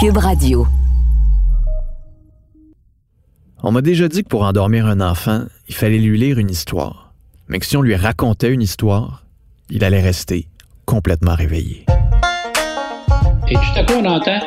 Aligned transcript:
Cube 0.00 0.18
Radio. 0.18 0.64
On 3.64 3.72
m'a 3.72 3.80
déjà 3.80 4.06
dit 4.06 4.22
que 4.22 4.28
pour 4.28 4.44
endormir 4.44 4.86
un 4.86 5.00
enfant, 5.00 5.42
il 5.68 5.74
fallait 5.74 5.98
lui 5.98 6.16
lire 6.16 6.38
une 6.38 6.50
histoire. 6.50 7.12
Mais 7.48 7.58
que 7.58 7.66
si 7.66 7.76
on 7.76 7.82
lui 7.82 7.96
racontait 7.96 8.50
une 8.50 8.62
histoire, 8.62 9.24
il 9.70 9.82
allait 9.82 10.00
rester 10.00 10.46
complètement 10.84 11.34
réveillé. 11.34 11.84
Et 13.48 13.54
tout 13.54 13.60
à 13.74 13.82
coup, 13.82 13.94
on 13.94 14.04
entend. 14.04 14.38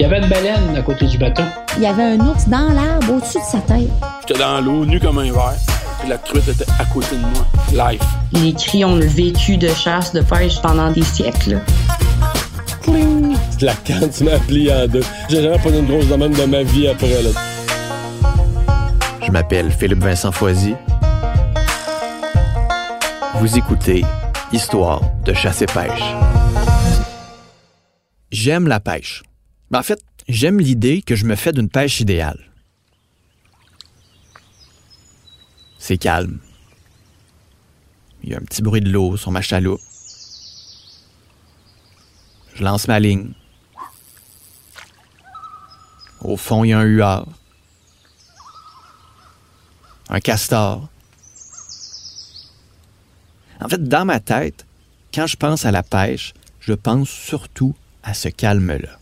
Il 0.00 0.02
y 0.02 0.04
avait 0.06 0.18
une 0.24 0.28
baleine 0.28 0.74
à 0.76 0.82
côté 0.82 1.06
du 1.06 1.16
bateau. 1.16 1.44
Il 1.76 1.84
y 1.84 1.86
avait 1.86 2.02
un 2.02 2.18
ours 2.26 2.48
dans 2.48 2.72
l'arbre 2.72 3.14
au-dessus 3.14 3.38
de 3.38 3.44
sa 3.44 3.60
tête. 3.60 3.92
J'étais 4.26 4.40
dans 4.40 4.60
l'eau, 4.60 4.86
nu 4.86 4.98
comme 4.98 5.18
un 5.18 5.30
verre. 5.30 5.54
Puis 6.00 6.08
la 6.08 6.18
truite 6.18 6.48
était 6.48 6.68
à 6.80 6.84
côté 6.86 7.14
de 7.14 7.20
moi. 7.20 7.90
Life. 7.92 8.02
Les 8.32 8.52
cris 8.54 8.84
ont 8.84 8.98
vécu 8.98 9.56
de 9.56 9.68
chasse, 9.68 10.12
de 10.12 10.22
pêche 10.22 10.60
pendant 10.62 10.90
des 10.90 11.02
siècles. 11.02 11.62
Tu 13.58 14.24
m'as 14.24 14.38
plié 14.38 14.72
en 14.72 14.86
deux. 14.86 15.02
J'ai 15.28 15.42
jamais 15.42 15.58
pas 15.58 15.70
une 15.70 15.86
grosse 15.86 16.06
demande 16.06 16.32
de 16.32 16.44
ma 16.44 16.62
vie 16.62 16.86
après, 16.86 17.22
là. 17.22 17.30
Je 19.20 19.32
m'appelle 19.32 19.72
Philippe 19.72 19.98
Vincent 19.98 20.30
Foisy. 20.30 20.74
Vous 23.34 23.58
écoutez 23.58 24.04
Histoire 24.52 25.02
de 25.24 25.34
chasse 25.34 25.62
et 25.62 25.66
pêche. 25.66 26.14
J'aime 28.30 28.68
la 28.68 28.78
pêche. 28.78 29.24
Ben, 29.72 29.80
en 29.80 29.82
fait, 29.82 30.00
j'aime 30.28 30.60
l'idée 30.60 31.02
que 31.02 31.16
je 31.16 31.24
me 31.24 31.34
fais 31.34 31.50
d'une 31.50 31.68
pêche 31.68 31.98
idéale. 31.98 32.38
C'est 35.78 35.98
calme. 35.98 36.38
Il 38.22 38.30
y 38.30 38.34
a 38.34 38.38
un 38.38 38.42
petit 38.42 38.62
bruit 38.62 38.80
de 38.80 38.88
l'eau 38.88 39.16
sur 39.16 39.32
ma 39.32 39.42
chaloupe. 39.42 39.80
Je 42.54 42.62
lance 42.62 42.86
ma 42.86 43.00
ligne. 43.00 43.32
Au 46.22 46.36
fond, 46.36 46.64
il 46.64 46.70
y 46.70 46.72
a 46.72 46.78
un 46.78 46.84
huard. 46.84 47.26
Un 50.08 50.20
castor. 50.20 50.88
En 53.60 53.68
fait, 53.68 53.82
dans 53.82 54.04
ma 54.04 54.20
tête, 54.20 54.66
quand 55.12 55.26
je 55.26 55.36
pense 55.36 55.64
à 55.64 55.70
la 55.70 55.82
pêche, 55.82 56.34
je 56.60 56.72
pense 56.72 57.08
surtout 57.08 57.74
à 58.02 58.14
ce 58.14 58.28
calme-là. 58.28 58.98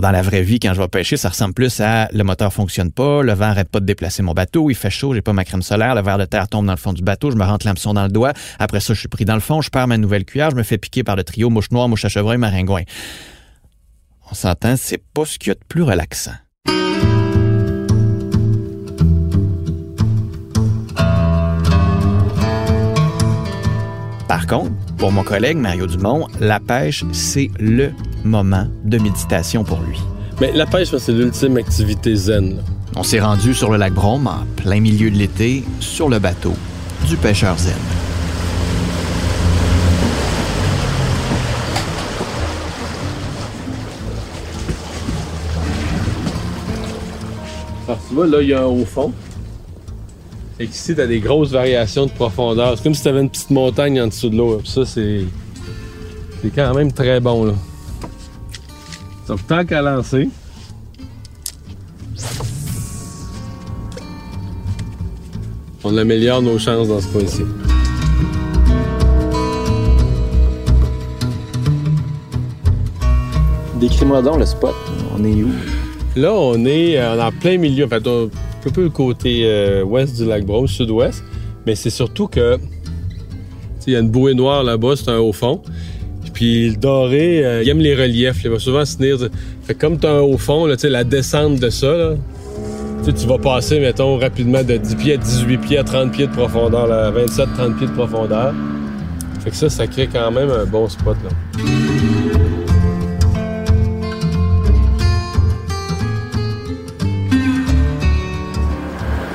Dans 0.00 0.10
la 0.10 0.22
vraie 0.22 0.42
vie, 0.42 0.60
quand 0.60 0.74
je 0.74 0.80
vais 0.80 0.88
pêcher, 0.88 1.16
ça 1.16 1.28
ressemble 1.28 1.54
plus 1.54 1.80
à 1.80 2.08
le 2.12 2.24
moteur 2.24 2.52
fonctionne 2.52 2.92
pas, 2.92 3.22
le 3.22 3.32
vent 3.32 3.46
arrête 3.46 3.68
pas 3.68 3.80
de 3.80 3.84
déplacer 3.84 4.22
mon 4.22 4.32
bateau, 4.32 4.70
il 4.70 4.74
fait 4.74 4.90
chaud, 4.90 5.14
j'ai 5.14 5.22
pas 5.22 5.32
ma 5.32 5.44
crème 5.44 5.62
solaire, 5.62 5.94
le 5.94 6.02
verre 6.02 6.18
de 6.18 6.24
terre 6.24 6.48
tombe 6.48 6.66
dans 6.66 6.72
le 6.72 6.78
fond 6.78 6.92
du 6.92 7.02
bateau, 7.02 7.30
je 7.30 7.36
me 7.36 7.44
rentre 7.44 7.66
l'hameçon 7.66 7.94
dans 7.94 8.04
le 8.04 8.10
doigt. 8.10 8.32
Après 8.58 8.80
ça, 8.80 8.94
je 8.94 9.00
suis 9.00 9.08
pris 9.08 9.24
dans 9.24 9.34
le 9.34 9.40
fond, 9.40 9.60
je 9.60 9.70
perds 9.70 9.88
ma 9.88 9.98
nouvelle 9.98 10.24
cuillère, 10.24 10.50
je 10.50 10.56
me 10.56 10.62
fais 10.62 10.78
piquer 10.78 11.04
par 11.04 11.16
le 11.16 11.24
trio 11.24 11.50
mouche 11.50 11.70
noire, 11.70 11.88
mouche 11.88 12.04
à 12.04 12.08
chevreuil, 12.08 12.38
maringouin. 12.38 12.82
On 14.30 14.34
s'entend, 14.34 14.76
c'est 14.76 15.02
pas 15.12 15.24
ce 15.24 15.38
qu'il 15.38 15.48
y 15.48 15.50
a 15.50 15.54
de 15.54 15.60
plus 15.68 15.82
relaxant. 15.82 16.32
Par 24.28 24.46
contre, 24.46 24.72
pour 24.96 25.12
mon 25.12 25.24
collègue 25.24 25.58
Mario 25.58 25.86
Dumont, 25.86 26.26
la 26.40 26.58
pêche, 26.58 27.04
c'est 27.12 27.50
le 27.58 27.92
moment 28.24 28.66
de 28.84 28.98
méditation 28.98 29.64
pour 29.64 29.80
lui. 29.80 29.98
Mais 30.40 30.52
la 30.52 30.66
pêche, 30.66 30.94
c'est 30.96 31.12
l'ultime 31.12 31.56
activité 31.56 32.14
zen. 32.16 32.56
là. 32.56 32.62
On 32.96 33.02
s'est 33.02 33.20
rendu 33.20 33.54
sur 33.54 33.70
le 33.70 33.78
lac 33.78 33.94
Brome 33.94 34.26
en 34.26 34.44
plein 34.56 34.80
milieu 34.80 35.10
de 35.10 35.16
l'été, 35.16 35.64
sur 35.80 36.08
le 36.08 36.18
bateau 36.18 36.54
du 37.08 37.16
pêcheur 37.16 37.56
zen. 37.58 37.72
Alors, 47.88 48.00
tu 48.08 48.14
vois, 48.14 48.26
là, 48.26 48.40
il 48.42 48.48
y 48.48 48.52
a 48.54 48.62
un 48.62 48.66
haut 48.66 48.84
fond. 48.84 49.12
Et 50.60 50.64
ici, 50.64 50.94
t'as 50.94 51.06
des 51.06 51.20
grosses 51.20 51.50
variations 51.50 52.06
de 52.06 52.10
profondeur. 52.10 52.76
C'est 52.76 52.84
comme 52.84 52.94
si 52.94 53.02
t'avais 53.02 53.20
une 53.20 53.30
petite 53.30 53.50
montagne 53.50 54.00
en 54.00 54.06
dessous 54.06 54.28
de 54.28 54.36
l'eau. 54.36 54.60
Ça, 54.64 54.84
c'est. 54.84 55.24
C'est 56.42 56.50
quand 56.54 56.74
même 56.74 56.92
très 56.92 57.20
bon, 57.20 57.44
là. 57.46 57.54
Donc, 59.28 59.46
tant 59.46 59.64
qu'à 59.64 59.80
lancer. 59.82 60.28
On 65.84 65.96
améliore 65.96 66.42
nos 66.42 66.58
chances 66.58 66.88
dans 66.88 67.00
ce 67.00 67.08
coin-ci. 67.08 67.42
Décris-moi 73.80 74.22
donc 74.22 74.38
le 74.38 74.46
spot. 74.46 74.74
On 75.16 75.24
est 75.24 75.42
où? 75.42 75.50
Là, 76.14 76.32
on 76.32 76.64
est 76.64 76.98
euh, 76.98 77.20
en 77.20 77.32
plein 77.32 77.58
milieu, 77.58 77.86
en 77.86 77.88
fait, 77.88 78.06
un 78.06 78.28
peu, 78.62 78.70
peu 78.70 78.82
le 78.84 78.90
côté 78.90 79.42
euh, 79.44 79.82
ouest 79.82 80.16
du 80.16 80.24
lac 80.24 80.44
Brome, 80.44 80.68
sud-ouest. 80.68 81.24
Mais 81.66 81.74
c'est 81.74 81.90
surtout 81.90 82.28
que, 82.28 82.56
tu 82.56 82.62
sais, 83.80 83.84
il 83.88 83.92
y 83.94 83.96
a 83.96 83.98
une 83.98 84.10
bouée 84.10 84.34
noire 84.34 84.62
là-bas, 84.62 84.94
c'est 84.96 85.08
un 85.08 85.18
haut 85.18 85.32
fond. 85.32 85.62
Puis 86.32 86.70
le 86.70 86.76
doré, 86.76 87.44
euh, 87.44 87.62
il 87.62 87.68
aime 87.68 87.78
les 87.80 87.94
reliefs, 87.94 88.42
il 88.44 88.50
va 88.50 88.58
souvent 88.58 88.84
se 88.84 88.96
tenir. 88.96 89.18
Fait 89.64 89.74
comme 89.74 89.98
tu 89.98 90.06
as 90.06 90.10
un 90.10 90.20
haut 90.20 90.38
fond, 90.38 90.66
là, 90.66 90.76
tu 90.76 90.82
sais, 90.82 90.88
la 90.88 91.04
descente 91.04 91.58
de 91.60 91.70
ça, 91.70 91.92
là, 91.92 92.14
tu 93.04 93.26
vas 93.26 93.38
passer, 93.38 93.80
mettons, 93.80 94.16
rapidement 94.18 94.62
de 94.62 94.76
10 94.76 94.94
pieds 94.96 95.14
à 95.14 95.16
18 95.16 95.58
pieds 95.58 95.78
à 95.78 95.84
30 95.84 96.12
pieds 96.12 96.26
de 96.26 96.32
profondeur, 96.32 96.86
là, 96.86 97.06
à 97.06 97.10
27-30 97.10 97.76
pieds 97.76 97.86
de 97.86 97.92
profondeur. 97.92 98.54
Fait 99.42 99.50
que 99.50 99.56
ça, 99.56 99.68
ça 99.68 99.86
crée 99.86 100.08
quand 100.12 100.30
même 100.30 100.50
un 100.50 100.64
bon 100.64 100.88
spot, 100.88 101.16
là. 101.24 101.30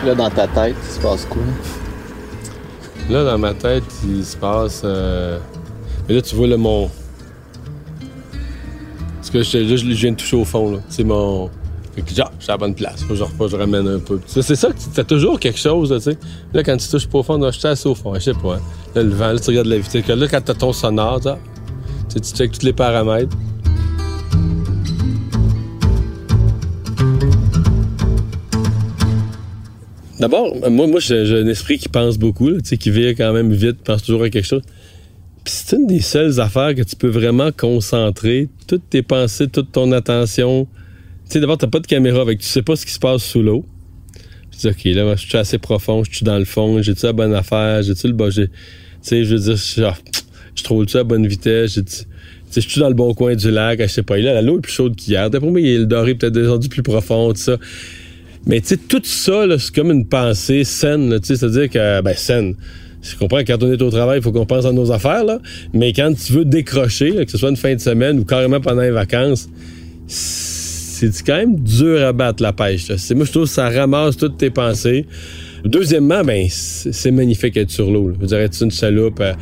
Là, 0.05 0.15
dans 0.15 0.29
ta 0.29 0.47
tête, 0.47 0.75
il 0.81 0.93
se 0.95 0.99
passe 1.01 1.25
quoi? 1.25 1.41
Là, 3.09 3.23
dans 3.25 3.37
ma 3.37 3.53
tête, 3.53 3.83
il 4.07 4.23
se 4.23 4.37
passe. 4.37 4.81
euh, 4.85 5.37
Mais 6.07 6.15
là, 6.15 6.21
tu 6.21 6.35
vois 6.35 6.47
le 6.47 6.57
mon. 6.57 6.89
Parce 9.17 9.29
que 9.29 9.43
je, 9.43 9.57
là, 9.57 9.75
je 9.75 9.85
viens 9.85 10.11
de 10.11 10.17
toucher 10.17 10.37
au 10.37 10.45
fond, 10.45 10.71
là. 10.71 10.79
C'est 10.89 11.03
mon. 11.03 11.49
Fait 11.95 12.01
que, 12.01 12.13
genre, 12.13 12.31
je 12.37 12.43
suis 12.43 12.51
à 12.51 12.53
la 12.53 12.57
bonne 12.59 12.75
place. 12.75 13.03
Faut 13.03 13.13
que 13.15 13.51
je 13.51 13.55
ramène 13.55 13.87
un 13.87 13.99
peu. 13.99 14.19
C'est 14.27 14.55
ça 14.55 14.69
que 14.69 14.75
tu 14.93 14.99
as 14.99 15.03
toujours 15.03 15.39
quelque 15.39 15.59
chose, 15.59 15.91
là. 15.91 16.13
Là, 16.53 16.63
quand 16.63 16.77
tu 16.77 16.87
touches 16.87 17.07
pas 17.07 17.17
au 17.19 17.23
fond, 17.23 17.37
là, 17.37 17.51
je 17.51 17.59
suis 17.59 17.67
assez 17.67 17.89
au 17.89 17.95
fond. 17.95 18.13
Je 18.13 18.19
sais 18.19 18.33
pas. 18.33 18.55
hein. 18.55 18.61
Là, 18.95 19.03
le 19.03 19.09
vent, 19.09 19.33
là, 19.33 19.39
tu 19.39 19.49
regardes 19.49 19.67
la 19.67 19.77
vitesse. 19.79 20.07
Là, 20.07 20.27
quand 20.27 20.41
t'as 20.41 20.53
ton 20.53 20.71
sonore, 20.71 21.21
ça, 21.23 21.37
tu 22.13 22.19
checkes 22.19 22.57
tous 22.57 22.65
les 22.65 22.73
paramètres. 22.73 23.35
D'abord, 30.19 30.55
moi, 30.71 30.87
moi 30.87 30.99
j'ai 30.99 31.41
un 31.41 31.47
esprit 31.47 31.77
qui 31.77 31.89
pense 31.89 32.17
beaucoup, 32.17 32.49
là, 32.49 32.57
qui 32.61 32.89
vire 32.89 33.09
quand 33.11 33.33
même 33.33 33.53
vite, 33.53 33.77
pense 33.83 34.01
toujours 34.01 34.23
à 34.23 34.29
quelque 34.29 34.47
chose. 34.47 34.63
Puis 35.47 35.55
c'est 35.55 35.77
une 35.77 35.87
des 35.87 36.01
seules 36.01 36.41
affaires 36.41 36.75
que 36.75 36.81
tu 36.81 36.97
peux 36.97 37.07
vraiment 37.07 37.53
concentrer 37.53 38.49
toutes 38.67 38.89
tes 38.89 39.01
pensées, 39.01 39.47
toute 39.47 39.71
ton 39.71 39.93
attention. 39.93 40.67
Tu 41.25 41.31
sais, 41.31 41.39
d'abord, 41.39 41.57
t'as 41.57 41.67
pas 41.67 41.79
de 41.79 41.87
caméra, 41.87 42.19
avec 42.19 42.39
tu 42.39 42.45
sais 42.45 42.61
pas 42.61 42.75
ce 42.75 42.85
qui 42.85 42.91
se 42.91 42.99
passe 42.99 43.23
sous 43.23 43.41
l'eau. 43.41 43.63
Je 44.51 44.57
dis, 44.57 44.67
OK, 44.67 44.83
là, 44.93 45.05
moi, 45.05 45.15
je 45.15 45.25
suis 45.25 45.37
assez 45.37 45.57
profond, 45.57 46.03
je 46.03 46.13
suis 46.13 46.25
dans 46.25 46.37
le 46.37 46.43
fond, 46.43 46.81
j'ai-tu 46.81 47.05
la 47.05 47.13
bonne 47.13 47.33
affaire, 47.33 47.81
j'ai-tu 47.81 48.07
le 48.07 48.13
bon... 48.13 48.29
j'ai- 48.29 48.47
Tu 48.49 48.53
sais, 49.03 49.23
je 49.23 49.35
veux 49.35 49.41
dire, 49.41 49.55
je, 49.55 49.83
ah, 49.83 49.95
trouve-tu 50.65 50.97
à 50.97 51.05
bonne 51.05 51.25
vitesse. 51.25 51.75
Tu 51.75 51.81
sais, 51.87 52.59
je 52.59 52.67
suis 52.67 52.81
dans 52.81 52.89
le 52.89 52.93
bon 52.93 53.13
coin 53.13 53.33
du 53.33 53.49
lac, 53.49 53.81
je 53.81 53.87
sais 53.87 54.03
pas, 54.03 54.17
là, 54.17 54.41
l'eau 54.41 54.57
est 54.57 54.61
plus 54.63 54.73
chaude 54.73 54.97
qu'hier. 54.97 55.29
D'après 55.29 55.49
moi, 55.49 55.61
il 55.61 55.67
est 55.67 55.77
le 55.77 55.85
doré 55.85 56.15
peut-être 56.15 56.33
descendu 56.33 56.67
plus 56.67 56.83
profond, 56.83 57.31
tout 57.31 57.39
ça. 57.39 57.55
Mais 58.45 58.59
tu 58.59 58.67
sais, 58.67 58.77
tout 58.77 58.99
ça, 59.05 59.45
c'est 59.57 59.73
comme 59.73 59.91
une 59.91 60.09
pensée 60.09 60.65
saine, 60.65 61.17
tu 61.21 61.27
sais, 61.27 61.35
c'est-à-dire 61.37 61.69
que, 61.69 62.01
ben, 62.01 62.15
saine. 62.17 62.55
Je 63.11 63.17
comprends 63.17 63.39
que 63.39 63.51
quand 63.51 63.63
on 63.63 63.71
est 63.71 63.81
au 63.81 63.89
travail, 63.89 64.19
il 64.19 64.21
faut 64.23 64.31
qu'on 64.31 64.45
pense 64.45 64.65
à 64.65 64.71
nos 64.71 64.91
affaires, 64.91 65.23
là. 65.23 65.39
Mais 65.73 65.93
quand 65.93 66.13
tu 66.13 66.33
veux 66.33 66.45
décrocher, 66.45 67.11
là, 67.11 67.25
que 67.25 67.31
ce 67.31 67.37
soit 67.37 67.49
une 67.49 67.57
fin 67.57 67.73
de 67.73 67.79
semaine 67.79 68.19
ou 68.19 68.25
carrément 68.25 68.59
pendant 68.59 68.81
les 68.81 68.91
vacances, 68.91 69.49
c'est 70.07 71.11
quand 71.25 71.37
même 71.37 71.59
dur 71.59 72.03
à 72.03 72.13
battre 72.13 72.41
la 72.41 72.53
pêche. 72.53 72.89
là. 72.89 72.97
C'est 72.97 73.13
moi 73.13 73.25
je 73.25 73.31
trouve 73.31 73.43
que 73.43 73.49
ça 73.49 73.69
ramasse 73.69 74.17
toutes 74.17 74.37
tes 74.37 74.49
pensées. 74.49 75.05
Deuxièmement, 75.65 76.23
ben 76.23 76.47
c'est 76.49 77.11
magnifique 77.11 77.53
d'être 77.55 77.71
sur 77.71 77.91
l'eau. 77.91 78.13
Je 78.21 78.25
dirais 78.25 78.49
tu 78.49 78.63
une 78.63 78.71
chaloupe. 78.71 79.19
euh, 79.19 79.33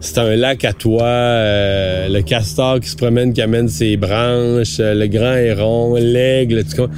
c'est 0.00 0.18
un 0.18 0.36
lac 0.36 0.64
à 0.66 0.72
toi, 0.74 1.02
euh, 1.04 2.08
le 2.08 2.20
castor 2.22 2.78
qui 2.80 2.88
se 2.90 2.96
promène, 2.96 3.32
qui 3.32 3.40
amène 3.40 3.68
ses 3.68 3.96
branches, 3.96 4.76
euh, 4.78 4.94
le 4.94 5.06
grand 5.06 5.34
héron, 5.34 5.94
l'aigle, 5.96 6.62
tu 6.64 6.76
comprends? 6.76 6.94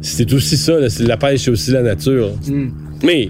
C'est 0.00 0.32
aussi 0.32 0.56
ça, 0.56 0.78
là, 0.78 0.86
la 1.00 1.16
pêche, 1.18 1.42
c'est 1.42 1.50
aussi 1.50 1.70
la 1.72 1.82
nature. 1.82 2.30
Mais, 3.02 3.28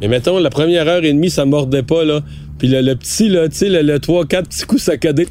mais 0.00 0.08
mettons, 0.08 0.38
la 0.38 0.50
première 0.50 0.88
heure 0.88 1.04
et 1.04 1.12
demie, 1.12 1.30
ça 1.30 1.44
mordait 1.44 1.82
pas, 1.82 2.04
là. 2.04 2.20
Puis 2.58 2.68
le, 2.68 2.82
le 2.82 2.94
petit, 2.94 3.28
là, 3.28 3.48
tu 3.48 3.56
sais, 3.56 3.68
le, 3.70 3.80
le 3.80 3.98
3-4 3.98 4.42
petits 4.44 4.66
coups 4.66 4.82
saccadés. 4.82 5.26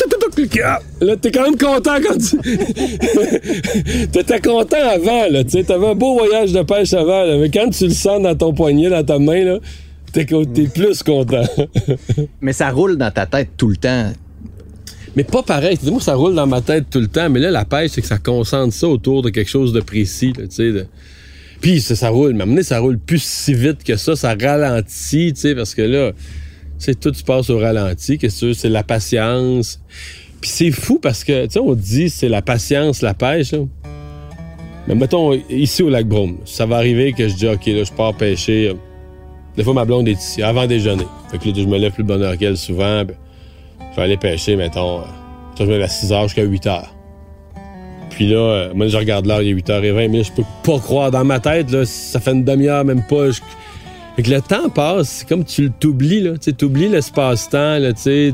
Ah! 0.63 0.79
Là, 0.99 1.15
t'es 1.15 1.31
quand 1.31 1.43
même 1.43 1.57
content 1.57 1.97
quand 2.01 2.17
tu. 2.17 2.37
T'étais 4.11 4.39
content 4.39 4.77
avant, 4.91 5.27
là. 5.29 5.43
Tu 5.43 5.51
sais, 5.51 5.63
t'avais 5.63 5.87
un 5.89 5.95
beau 5.95 6.15
voyage 6.17 6.53
de 6.53 6.61
pêche 6.63 6.93
avant, 6.93 7.23
là. 7.25 7.37
Mais 7.37 7.49
quand 7.49 7.69
tu 7.69 7.85
le 7.85 7.93
sens 7.93 8.21
dans 8.21 8.35
ton 8.35 8.53
poignet, 8.53 8.89
dans 8.89 9.03
ta 9.03 9.19
main, 9.19 9.43
là. 9.43 9.59
t'es, 10.11 10.25
t'es 10.25 10.67
plus 10.67 11.03
content. 11.03 11.43
Mais 12.41 12.53
ça 12.53 12.69
roule 12.71 12.97
dans 12.97 13.11
ta 13.11 13.25
tête 13.25 13.49
tout 13.57 13.67
le 13.69 13.77
temps. 13.77 14.11
mais 15.15 15.23
pas 15.23 15.43
pareil. 15.43 15.77
Moi, 15.83 16.01
ça 16.01 16.15
roule 16.15 16.33
dans 16.33 16.47
ma 16.47 16.61
tête 16.61 16.85
tout 16.89 16.99
le 16.99 17.07
temps. 17.07 17.29
Mais 17.29 17.39
là, 17.39 17.51
la 17.51 17.65
pêche, 17.65 17.91
c'est 17.91 18.01
que 18.01 18.07
ça 18.07 18.17
concentre 18.17 18.73
ça 18.73 18.87
autour 18.87 19.21
de 19.21 19.29
quelque 19.29 19.49
chose 19.49 19.71
de 19.73 19.81
précis. 19.81 20.33
Là, 20.37 20.47
tu 20.47 20.55
sais, 20.55 20.71
de- 20.71 20.85
Puis 21.61 21.81
ça, 21.81 21.95
ça 21.95 22.09
roule. 22.09 22.33
Mais 22.33 22.43
à 22.43 22.47
un 22.47 22.63
ça 22.63 22.79
roule 22.79 22.97
plus 22.97 23.21
si 23.21 23.53
vite 23.53 23.83
que 23.83 23.95
ça. 23.95 24.15
Ça 24.15 24.35
ralentit, 24.39 25.33
tu 25.33 25.41
sais, 25.41 25.55
parce 25.55 25.75
que 25.75 25.81
là, 25.81 26.11
sais, 26.79 26.95
tout 26.95 27.13
se 27.13 27.23
passe 27.23 27.49
au 27.49 27.59
ralenti. 27.59 28.17
Qu'est-ce 28.17 28.45
que? 28.45 28.53
C'est 28.53 28.69
la 28.69 28.83
patience. 28.83 29.81
Puis 30.41 30.49
c'est 30.49 30.71
fou 30.71 30.99
parce 30.99 31.23
que, 31.23 31.45
tu 31.45 31.51
sais, 31.51 31.59
on 31.59 31.73
dit 31.75 32.09
c'est 32.09 32.29
la 32.29 32.41
patience, 32.41 33.01
la 33.01 33.13
pêche. 33.13 33.51
Là. 33.51 33.59
Mais 34.87 34.95
mettons, 34.95 35.33
ici 35.49 35.83
au 35.83 35.89
lac 35.89 36.07
Brome, 36.07 36.37
ça 36.45 36.65
va 36.65 36.77
arriver 36.77 37.13
que 37.13 37.27
je 37.27 37.35
dis, 37.35 37.47
OK, 37.47 37.65
là, 37.67 37.83
je 37.83 37.91
pars 37.91 38.15
pêcher. 38.15 38.73
Des 39.57 39.63
fois, 39.63 39.73
ma 39.73 39.85
blonde 39.85 40.07
est 40.07 40.13
ici, 40.13 40.41
avant 40.41 40.65
déjeuner. 40.65 41.05
Fait 41.29 41.37
que 41.37 41.47
là, 41.47 41.53
je 41.55 41.65
me 41.65 41.77
lève 41.77 41.91
plus 41.91 42.03
de 42.03 42.07
bonne 42.07 42.23
heure 42.23 42.37
qu'elle 42.37 42.57
souvent. 42.57 43.03
je 43.91 43.95
vais 43.95 44.01
aller 44.01 44.17
pêcher, 44.17 44.55
mettons. 44.55 44.99
euh, 44.99 45.03
je 45.57 45.63
me 45.65 45.71
lève 45.71 45.81
à 45.81 45.89
6 45.89 46.11
h 46.11 46.23
jusqu'à 46.23 46.43
8 46.43 46.65
h. 46.65 46.83
Puis 48.19 48.27
là, 48.27 48.35
euh, 48.37 48.71
moi, 48.75 48.87
je 48.87 48.97
regarde 48.97 49.25
l'heure, 49.27 49.41
il 49.41 49.47
est 49.47 49.53
8h20, 49.53 50.09
mais 50.09 50.23
je 50.25 50.31
peux 50.33 50.43
pas 50.65 50.77
croire. 50.79 51.09
Dans 51.09 51.23
ma 51.23 51.39
tête, 51.39 51.71
là, 51.71 51.85
ça 51.85 52.19
fait 52.19 52.33
une 52.33 52.43
demi-heure, 52.43 52.83
même 52.83 53.01
pas. 53.07 53.31
Je- 53.31 53.39
Fait 54.17 54.23
que 54.23 54.29
le 54.29 54.41
temps 54.41 54.67
passe, 54.67 55.07
c'est 55.19 55.29
comme 55.29 55.45
tu 55.45 55.71
t'oublies, 55.71 56.19
là. 56.19 56.31
Tu 56.31 56.37
sais, 56.41 56.51
t'oublies 56.51 56.89
l'espace-temps, 56.89 57.77
là, 57.79 57.93
tu 57.93 58.01
sais. 58.01 58.33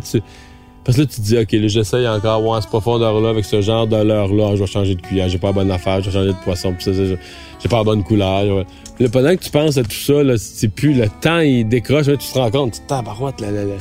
Parce 0.83 0.97
que 0.97 1.03
là, 1.03 1.07
tu 1.07 1.17
te 1.17 1.21
dis, 1.21 1.37
OK, 1.37 1.51
là, 1.51 1.67
j'essaye 1.67 2.07
encore, 2.07 2.43
ouais, 2.43 2.61
cette 2.61 2.71
profondeur-là, 2.71 3.29
avec 3.29 3.45
ce 3.45 3.61
genre 3.61 3.85
de 3.85 3.95
l'heure-là, 3.95 4.55
je 4.55 4.61
vais 4.61 4.65
changer 4.65 4.95
de 4.95 5.01
cuillère, 5.01 5.29
j'ai 5.29 5.37
pas 5.37 5.47
la 5.49 5.53
bonne 5.53 5.69
affaire, 5.69 6.01
je 6.01 6.09
vais 6.09 6.17
changer 6.17 6.29
de 6.31 6.43
poisson, 6.43 6.73
puis 6.73 6.83
ça, 6.83 6.91
j'ai 6.91 7.69
pas 7.69 7.77
la 7.77 7.83
bonne 7.83 8.03
couleur. 8.03 8.43
ouais. 8.57 8.65
Là, 8.99 9.09
pendant 9.09 9.35
que 9.35 9.43
tu 9.43 9.51
penses 9.51 9.77
à 9.77 9.83
tout 9.83 9.91
ça, 9.91 10.23
là, 10.23 10.33
c'est 10.39 10.69
plus 10.69 10.95
le 10.95 11.07
temps, 11.21 11.41
il 11.41 11.67
décroche, 11.69 12.07
là, 12.07 12.17
tu 12.17 12.27
te 12.27 12.39
rends 12.39 12.49
compte, 12.49 12.73
tu 12.73 12.79
tabarouette, 12.87 13.39
là, 13.39 13.51
là, 13.51 13.65
là. 13.65 13.75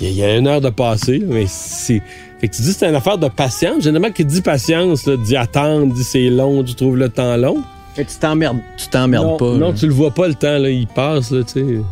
Il 0.00 0.10
y, 0.12 0.22
a- 0.22 0.36
une 0.38 0.46
heure 0.46 0.62
de 0.62 0.70
passer, 0.70 1.18
là, 1.18 1.26
mais 1.28 1.44
c'est. 1.48 2.00
Fait 2.40 2.48
que 2.48 2.54
tu 2.54 2.62
dis 2.62 2.72
c'est 2.72 2.88
une 2.88 2.94
affaire 2.94 3.18
de 3.18 3.28
patience. 3.28 3.82
Généralement, 3.82 4.12
qui 4.12 4.24
dit 4.24 4.42
patience, 4.42 5.06
là, 5.06 5.16
dit 5.16 5.36
attendre, 5.36 5.92
dit 5.92 6.04
c'est 6.04 6.30
long, 6.30 6.62
tu 6.62 6.74
trouves 6.74 6.96
le 6.96 7.08
temps 7.08 7.36
long. 7.36 7.62
Fait 7.94 8.04
que 8.04 8.10
tu 8.10 8.18
t'emmerdes, 8.18 8.58
tu 8.76 8.86
t'emmerdes 8.88 9.38
pas. 9.38 9.54
non, 9.54 9.70
là. 9.70 9.72
tu 9.72 9.86
le 9.86 9.92
vois 9.92 10.12
pas 10.12 10.28
le 10.28 10.34
temps, 10.34 10.58
là, 10.58 10.70
il 10.70 10.86
passe, 10.86 11.32
là, 11.32 11.42
tu 11.42 11.52
sais. 11.54 11.82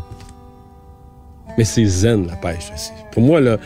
Mais 1.57 1.65
c'est 1.65 1.85
zen, 1.85 2.27
la 2.27 2.35
pêche. 2.35 2.71
Pour 3.11 3.23
moi, 3.23 3.41
là, 3.41 3.57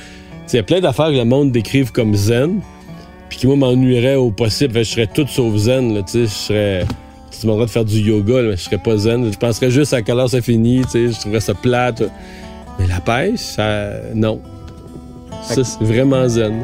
il 0.52 0.56
y 0.56 0.60
a 0.60 0.64
plein 0.64 0.80
d'affaires 0.80 1.08
que 1.08 1.18
le 1.18 1.26
monde 1.26 1.52
décrive 1.52 1.92
comme 1.92 2.16
zen, 2.16 2.62
puis 3.30 3.38
qui, 3.38 3.48
moi, 3.48 3.58
m'ennuierait 3.58 4.16
au 4.16 4.32
possible. 4.32 4.80
Je 4.80 4.84
serais 4.84 5.08
tout 5.08 5.28
sauf 5.28 5.56
zen, 5.56 5.94
là, 5.94 6.02
tu 6.02 6.12
sais. 6.12 6.24
Je 6.24 6.30
serais. 6.30 6.86
Tu 7.30 7.46
demanderais 7.46 7.68
de 7.68 7.72
faire 7.72 7.86
du 7.86 8.00
yoga, 8.00 8.42
là, 8.42 8.52
je 8.56 8.62
serais 8.62 8.78
pas 8.80 8.98
zen. 8.98 9.32
Je 9.32 9.38
penserais 9.38 9.70
juste 9.70 9.94
à 9.94 10.02
quelle 10.02 10.18
heure 10.18 10.30
ça 10.30 10.42
finit, 10.42 10.82
tu 10.86 10.90
sais. 10.90 11.12
Je 11.12 11.20
trouverais 11.20 11.42
ça 11.42 11.54
plate. 11.54 12.02
Mais 12.80 12.88
la 12.88 13.02
pêche, 13.02 13.40
ça. 13.40 13.92
Non. 14.16 14.42
Ça, 15.44 15.64
c'est 15.64 15.84
vraiment 15.84 16.28
zen. 16.28 16.64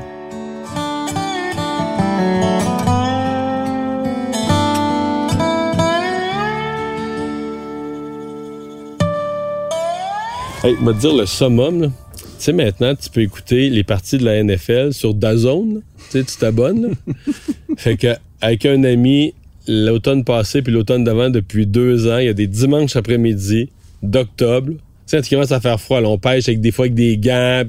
Hey, 10.64 10.76
me 10.82 10.94
dire 10.94 11.16
le 11.16 11.26
summum, 11.26 11.82
là. 11.82 11.88
tu 11.88 12.24
sais, 12.40 12.54
maintenant, 12.54 12.94
tu 12.96 13.10
peux 13.10 13.22
écouter 13.22 13.70
les 13.70 13.84
parties 13.84 14.18
de 14.18 14.26
la 14.26 14.44
NFL 14.44 14.94
sur 14.94 15.14
DAZN. 15.14 15.82
Tu 16.10 16.12
sais, 16.12 16.24
tu 16.24 16.38
t'abonnes. 16.38 16.94
fait 17.78 17.98
que, 17.98 18.16
avec 18.42 18.66
un 18.66 18.84
ami, 18.84 19.34
l'automne 19.68 20.24
passé 20.24 20.62
puis 20.62 20.74
l'automne 20.74 21.04
d'avant, 21.04 21.30
depuis 21.30 21.66
deux 21.66 22.12
ans, 22.12 22.18
il 22.18 22.26
y 22.26 22.30
a 22.30 22.34
des 22.34 22.48
dimanches 22.48 22.96
après-midi 22.96 23.70
d'octobre. 24.04 24.74
Tu 25.08 25.12
sais, 25.12 25.18
quand 25.18 25.28
il 25.28 25.30
commence 25.30 25.52
à 25.54 25.62
faire 25.62 25.80
froid, 25.80 26.02
là, 26.02 26.10
on 26.10 26.18
pêche 26.18 26.50
avec 26.50 26.60
des 26.60 26.72
fois 26.72 26.86
avec 26.86 26.94
des 26.94 27.18
gants. 27.18 27.64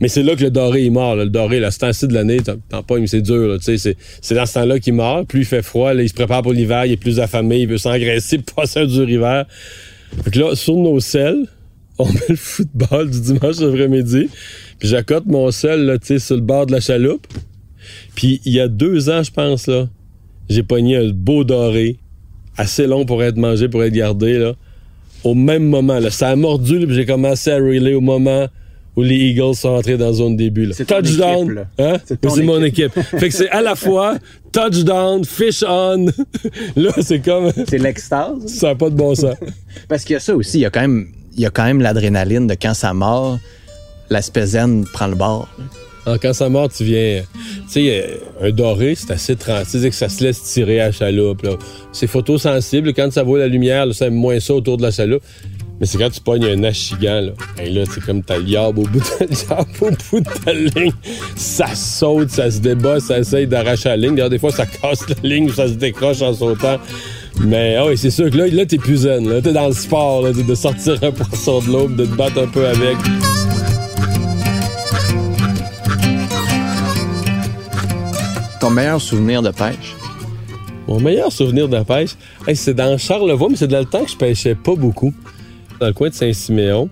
Mais 0.00 0.08
c'est 0.08 0.24
là 0.24 0.34
que 0.34 0.42
le 0.42 0.50
doré 0.50 0.84
est 0.84 0.90
mort. 0.90 1.14
Le 1.14 1.26
doré, 1.26 1.60
là, 1.60 1.70
ce 1.70 1.78
temps-ci 1.78 2.08
de 2.08 2.14
l'année, 2.14 2.38
t'en 2.68 2.82
pognes, 2.82 3.06
c'est 3.06 3.22
dur. 3.22 3.56
Tu 3.64 3.78
c'est, 3.78 3.96
dans 4.34 4.46
ce 4.46 4.54
temps-là 4.54 4.80
qu'il 4.80 4.94
meurt. 4.94 5.28
Plus 5.28 5.40
il 5.40 5.46
fait 5.46 5.62
froid, 5.62 5.94
là, 5.94 6.02
il 6.02 6.08
se 6.08 6.14
prépare 6.14 6.42
pour 6.42 6.52
l'hiver, 6.52 6.84
il 6.84 6.92
est 6.92 6.96
plus 6.96 7.20
affamé, 7.20 7.60
il 7.60 7.68
veut 7.68 7.78
s'engraisser 7.78 8.38
pour 8.38 8.56
passer 8.56 8.80
un 8.80 8.86
dur 8.86 9.08
hiver. 9.08 9.46
Fait 10.24 10.30
que 10.30 10.38
là, 10.40 10.56
sur 10.56 10.76
nos 10.76 10.98
selles, 10.98 11.46
on 11.98 12.06
met 12.06 12.20
le 12.28 12.36
football 12.36 13.10
du 13.10 13.20
dimanche 13.20 13.60
après-midi. 13.60 14.28
Puis 14.80 14.88
j'accote 14.88 15.26
mon 15.26 15.52
sel, 15.52 15.84
là, 15.84 15.98
tu 15.98 16.18
sur 16.18 16.34
le 16.34 16.42
bord 16.42 16.66
de 16.66 16.72
la 16.72 16.80
chaloupe. 16.80 17.26
Puis 18.16 18.40
il 18.44 18.52
y 18.54 18.60
a 18.60 18.66
deux 18.66 19.08
ans, 19.08 19.22
je 19.22 19.30
pense, 19.30 19.68
là, 19.68 19.88
j'ai 20.48 20.62
pogné 20.64 20.96
un 20.96 21.10
beau 21.10 21.44
doré, 21.44 21.98
assez 22.56 22.86
long 22.86 23.04
pour 23.04 23.22
être 23.22 23.36
mangé, 23.36 23.68
pour 23.68 23.84
être 23.84 23.94
gardé, 23.94 24.38
là. 24.38 24.54
Au 25.24 25.34
même 25.34 25.64
moment, 25.64 25.98
là. 25.98 26.10
Ça 26.10 26.28
a 26.28 26.36
mordu, 26.36 26.78
là, 26.78 26.86
puis 26.86 26.94
j'ai 26.94 27.06
commencé 27.06 27.50
à 27.50 27.56
relayer 27.56 27.94
au 27.94 28.00
moment 28.00 28.48
où 28.96 29.02
les 29.02 29.16
Eagles 29.16 29.54
sont 29.54 29.70
entrés 29.70 29.96
dans 29.96 30.06
la 30.06 30.12
zone 30.12 30.36
début. 30.36 30.66
Là. 30.66 30.74
C'est 30.76 30.84
touchdown. 30.84 31.66
Hein? 31.78 31.96
C'est 32.06 32.42
mon 32.42 32.62
équipe. 32.62 32.92
fait 32.92 33.28
que 33.28 33.34
c'est 33.34 33.48
à 33.50 33.62
la 33.62 33.74
fois 33.74 34.16
touchdown, 34.52 35.24
fish 35.24 35.64
on. 35.66 36.06
là, 36.76 36.92
c'est 37.00 37.20
comme. 37.20 37.52
C'est 37.68 37.78
l'extase. 37.78 38.46
Ça 38.46 38.68
n'a 38.68 38.74
pas 38.74 38.90
de 38.90 38.94
bon 38.94 39.14
sens. 39.14 39.36
Parce 39.88 40.04
qu'il 40.04 40.14
y 40.14 40.16
a 40.16 40.20
ça 40.20 40.36
aussi, 40.36 40.58
il 40.58 40.62
y 40.62 40.66
a 40.66 40.70
quand 40.70 40.82
même, 40.82 41.08
il 41.34 41.40
y 41.40 41.46
a 41.46 41.50
quand 41.50 41.64
même 41.64 41.80
l'adrénaline 41.80 42.46
de 42.46 42.54
quand 42.54 42.74
ça 42.74 42.92
mord, 42.92 43.38
zen 44.10 44.84
prend 44.92 45.06
le 45.06 45.14
bord. 45.14 45.48
Ah, 46.04 46.16
quand 46.20 46.32
ça 46.32 46.48
mord, 46.48 46.68
tu 46.68 46.84
viens. 46.84 47.22
Tu 47.32 47.68
sais, 47.68 48.18
euh, 48.42 48.48
un 48.48 48.50
doré, 48.50 48.94
c'est 48.96 49.12
assez 49.12 49.36
tranquille. 49.36 49.88
Que 49.88 49.94
ça 49.94 50.08
se 50.08 50.24
laisse 50.24 50.42
tirer 50.42 50.80
à 50.80 50.86
la 50.86 50.92
chaloupe. 50.92 51.46
C'est 51.92 52.08
photosensible. 52.08 52.92
Quand 52.92 53.12
ça 53.12 53.22
voit 53.22 53.38
la 53.38 53.46
lumière, 53.46 53.86
là, 53.86 53.92
ça 53.92 54.06
aime 54.06 54.14
moins 54.14 54.40
ça 54.40 54.54
autour 54.54 54.78
de 54.78 54.82
la 54.82 54.90
chaloupe. 54.90 55.22
Mais 55.80 55.86
c'est 55.86 55.98
quand 55.98 56.10
tu 56.10 56.20
pognes 56.20 56.44
un 56.44 56.62
achigan, 56.64 57.20
là. 57.20 57.32
Et 57.60 57.70
là, 57.70 57.82
c'est 57.92 58.04
comme 58.04 58.22
t'as 58.22 58.38
le 58.38 58.44
yarb 58.44 58.78
au 58.78 58.82
bout 58.82 59.00
de, 59.00 59.48
yarb 59.48 59.68
au 59.80 59.90
bout 59.90 60.20
de 60.20 60.44
ta 60.44 60.52
ligne. 60.52 60.92
Ça 61.36 61.74
saute, 61.74 62.30
ça 62.30 62.50
se 62.50 62.60
débat, 62.60 63.00
ça 63.00 63.18
essaye 63.18 63.46
d'arracher 63.46 63.88
la 63.88 63.96
ligne. 63.96 64.14
D'ailleurs, 64.14 64.30
des 64.30 64.38
fois, 64.38 64.52
ça 64.52 64.66
casse 64.66 65.08
la 65.08 65.28
ligne 65.28 65.48
ça 65.50 65.68
se 65.68 65.74
décroche 65.74 66.22
en 66.22 66.34
sautant. 66.34 66.78
Mais 67.40 67.76
ah 67.76 67.86
oui, 67.86 67.96
c'est 67.96 68.10
sûr 68.10 68.30
que 68.30 68.36
là, 68.36 68.46
là 68.46 68.66
t'es 68.66 68.78
plus 68.78 68.98
zen. 68.98 69.40
T'es 69.42 69.52
dans 69.52 69.68
le 69.68 69.74
sport, 69.74 70.22
là, 70.22 70.32
de 70.32 70.54
sortir 70.54 70.98
un 71.02 71.10
poisson 71.10 71.60
de 71.60 71.66
l'eau, 71.66 71.88
de 71.88 72.04
te 72.04 72.14
battre 72.14 72.42
un 72.42 72.48
peu 72.48 72.66
avec. 72.66 72.96
Ton 78.62 78.70
meilleur 78.70 79.00
souvenir 79.00 79.42
de 79.42 79.50
pêche? 79.50 79.96
Mon 80.86 81.00
meilleur 81.00 81.32
souvenir 81.32 81.68
de 81.68 81.80
pêche, 81.82 82.10
c'est 82.54 82.74
dans 82.74 82.96
Charlevoix, 82.96 83.48
mais 83.50 83.56
c'est 83.56 83.66
dans 83.66 83.80
le 83.80 83.84
temps 83.86 84.04
que 84.04 84.10
je 84.12 84.16
pêchais 84.16 84.54
pas 84.54 84.76
beaucoup. 84.76 85.12
Dans 85.80 85.88
le 85.88 85.92
coin 85.92 86.10
de 86.10 86.14
Saint-Siméon, 86.14 86.88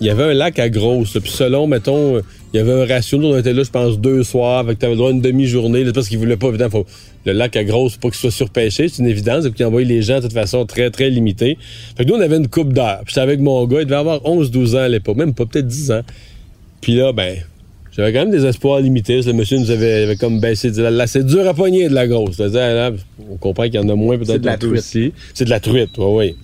il 0.00 0.08
y 0.08 0.10
avait 0.10 0.24
un 0.24 0.34
lac 0.34 0.58
à 0.58 0.68
grosse. 0.68 1.12
Puis 1.12 1.30
selon, 1.30 1.68
mettons, 1.68 2.18
il 2.52 2.56
y 2.56 2.58
avait 2.58 2.72
un 2.82 2.84
ratio. 2.84 3.16
Nous, 3.16 3.28
on 3.28 3.38
était 3.38 3.52
là, 3.52 3.62
je 3.62 3.70
pense, 3.70 3.96
deux 4.00 4.24
soirs. 4.24 4.66
Fait 4.66 4.74
que 4.74 4.80
t'avais 4.80 4.96
droit 4.96 5.10
à 5.10 5.12
une 5.12 5.20
demi-journée. 5.20 5.84
parce 5.92 6.08
qu'ils 6.08 6.18
voulaient 6.18 6.36
pas, 6.36 6.48
évidemment, 6.48 6.70
faut- 6.70 6.86
le 7.26 7.32
lac 7.32 7.54
à 7.54 7.62
grosse, 7.62 7.96
pas 7.96 8.08
qu'il 8.08 8.18
soit 8.18 8.32
surpêché. 8.32 8.88
C'est 8.88 9.00
une 9.00 9.08
évidence. 9.08 9.44
Et 9.44 9.50
puis, 9.50 9.60
ils 9.60 9.66
envoyaient 9.66 9.86
les 9.86 10.02
gens 10.02 10.16
de 10.16 10.22
toute 10.22 10.32
façon 10.32 10.66
très, 10.66 10.90
très 10.90 11.10
limitée. 11.10 11.58
Fait 11.96 12.04
que 12.04 12.08
nous, 12.08 12.16
on 12.16 12.20
avait 12.20 12.38
une 12.38 12.48
coupe 12.48 12.72
d'heure. 12.72 13.02
Puis 13.04 13.10
j'étais 13.14 13.20
avec 13.20 13.38
mon 13.38 13.64
gars. 13.68 13.82
Il 13.82 13.84
devait 13.84 13.94
avoir 14.00 14.24
11-12 14.26 14.74
ans 14.74 14.78
à 14.80 14.88
l'époque. 14.88 15.16
Même 15.16 15.32
pas, 15.32 15.46
peut-être 15.46 15.68
10 15.68 15.92
ans. 15.92 16.02
Puis 16.80 16.96
là, 16.96 17.12
ben, 17.12 17.36
j'avais 17.98 18.12
quand 18.12 18.20
même 18.20 18.30
des 18.30 18.46
espoirs 18.46 18.78
limités. 18.78 19.20
Le 19.22 19.32
monsieur 19.32 19.58
nous 19.58 19.72
avait, 19.72 20.04
avait 20.04 20.16
comme 20.16 20.38
baissé. 20.38 20.70
dit, 20.70 20.80
Là, 20.80 20.90
là, 20.90 21.08
c'est 21.08 21.26
dur 21.26 21.46
à 21.48 21.52
pogner 21.52 21.88
de 21.88 21.94
la 21.94 22.06
grosse. 22.06 22.38
Là, 22.38 22.92
on 23.28 23.36
comprend 23.36 23.64
qu'il 23.64 23.74
y 23.74 23.78
en 23.78 23.88
a 23.88 23.94
moins 23.96 24.16
peut-être 24.16 24.30
C'est 24.32 24.38
de 24.38 24.46
la 24.46 24.52
un 24.52 24.58
peu 24.58 24.68
truite. 24.68 24.78
aussi. 24.80 25.12
C'est 25.34 25.44
de 25.46 25.50
la 25.50 25.58
truite, 25.58 25.90
oui, 25.98 26.04
oui. 26.06 26.36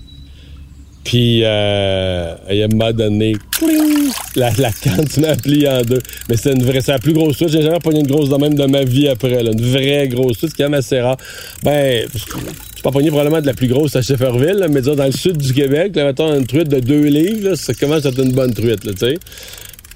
Puis, 1.04 1.42
euh, 1.44 2.34
il 2.50 2.56
y 2.56 2.62
a 2.62 2.64
un 2.64 2.68
moment 2.68 2.90
donné, 2.90 3.36
cling, 3.52 4.08
la, 4.36 4.50
la 4.58 4.72
canne 4.72 5.04
met 5.18 5.28
à 5.28 5.36
plier 5.36 5.68
en 5.68 5.82
deux. 5.82 6.00
Mais 6.28 6.36
c'est 6.36 6.52
une 6.54 6.64
vraie, 6.64 6.80
c'est 6.80 6.92
la 6.92 6.98
plus 6.98 7.12
grosse 7.12 7.36
truite. 7.36 7.50
J'ai 7.50 7.62
jamais 7.62 7.78
pogné 7.78 8.00
une 8.00 8.06
grosse 8.06 8.30
de 8.30 8.36
même 8.36 8.54
de 8.54 8.64
ma 8.64 8.82
vie 8.84 9.06
après, 9.08 9.42
là. 9.42 9.52
Une 9.52 9.60
vraie 9.60 10.08
grosse 10.08 10.38
truite, 10.38 10.52
c'est 10.56 10.62
quand 10.64 10.70
même 10.70 10.78
assez 10.80 11.00
rare. 11.00 11.18
Ben, 11.62 12.06
je 12.14 12.82
pas 12.82 12.90
pogné 12.90 13.08
probablement 13.10 13.40
de 13.40 13.46
la 13.46 13.54
plus 13.54 13.68
grosse 13.68 13.94
à 13.96 14.02
Shefferville, 14.02 14.56
là, 14.58 14.68
mais 14.68 14.80
disons, 14.80 14.94
dans 14.94 15.06
le 15.06 15.12
sud 15.12 15.36
du 15.38 15.52
Québec, 15.54 15.92
là, 15.94 16.04
mettons, 16.06 16.34
une 16.38 16.46
truite 16.46 16.68
de 16.68 16.80
deux 16.80 17.04
livres, 17.04 17.50
là, 17.50 17.56
ça 17.56 17.72
commence 17.74 18.04
à 18.04 18.08
être 18.10 18.22
une 18.22 18.32
bonne 18.32 18.52
truite, 18.52 18.80
tu 18.82 18.92
sais. 18.98 19.18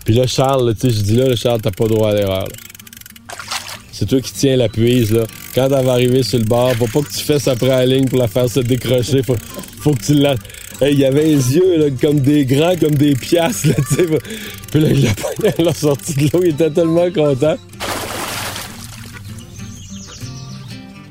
Puis 0.08 0.16
là, 0.16 0.26
Charles, 0.26 0.74
tu 0.74 0.88
sais, 0.88 0.96
je 0.96 1.02
dis 1.02 1.16
là, 1.16 1.36
Charles, 1.36 1.60
t'as 1.60 1.70
pas 1.70 1.86
droit 1.86 2.12
à 2.12 2.14
l'erreur. 2.14 2.48
C'est 3.92 4.06
toi 4.06 4.18
qui 4.22 4.32
tiens 4.32 4.56
la 4.56 4.70
puise, 4.70 5.12
là. 5.12 5.24
Quand 5.54 5.64
elle 5.66 5.84
va 5.84 5.92
arriver 5.92 6.22
sur 6.22 6.38
le 6.38 6.46
bord, 6.46 6.72
faut 6.76 6.86
pas 6.86 7.06
que 7.06 7.12
tu 7.12 7.22
fasses 7.22 7.46
après 7.46 7.68
la 7.68 7.84
ligne 7.84 8.08
pour 8.08 8.18
la 8.18 8.26
faire 8.26 8.48
se 8.48 8.60
décrocher. 8.60 9.22
Faut, 9.22 9.36
faut 9.80 9.92
que 9.92 10.02
tu 10.02 10.14
la. 10.14 10.34
Hey, 10.80 10.94
il 10.94 11.04
avait 11.04 11.24
les 11.24 11.56
yeux, 11.56 11.76
là, 11.76 11.90
comme 12.00 12.20
des 12.20 12.46
grands, 12.46 12.74
comme 12.76 12.94
des 12.94 13.16
piastres, 13.16 13.68
là, 13.68 13.74
tu 13.86 13.96
sais. 13.96 14.06
Puis 14.70 14.80
là, 14.80 14.88
il 14.92 15.02
l'a 15.02 15.12
pogné, 15.12 15.52
elle 15.58 15.64
l'a 15.66 15.74
sorti 15.74 16.14
de 16.14 16.22
l'eau, 16.32 16.40
il 16.42 16.52
était 16.52 16.70
tellement 16.70 17.10
content. 17.10 17.58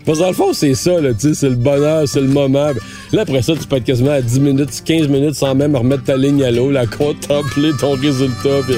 Parce 0.07 0.17
que 0.17 0.23
dans 0.23 0.29
le 0.29 0.35
fond, 0.35 0.53
c'est 0.53 0.73
ça, 0.73 0.99
là, 0.99 1.13
tu 1.13 1.19
sais, 1.19 1.33
c'est 1.35 1.49
le 1.49 1.55
bonheur, 1.55 2.07
c'est 2.07 2.21
le 2.21 2.29
moment. 2.29 2.71
Là, 3.13 3.21
après 3.21 3.41
ça, 3.41 3.53
tu 3.55 3.65
peux 3.65 3.77
être 3.77 3.85
quasiment 3.85 4.11
à 4.11 4.21
10 4.21 4.39
minutes, 4.41 4.83
15 4.83 5.07
minutes 5.07 5.35
sans 5.35 5.55
même 5.55 5.75
remettre 5.75 6.03
ta 6.03 6.17
ligne 6.17 6.43
à 6.43 6.51
l'eau, 6.51 6.71
là, 6.71 6.85
contempler 6.85 7.71
ton 7.79 7.93
résultat, 7.93 8.61
puis... 8.67 8.75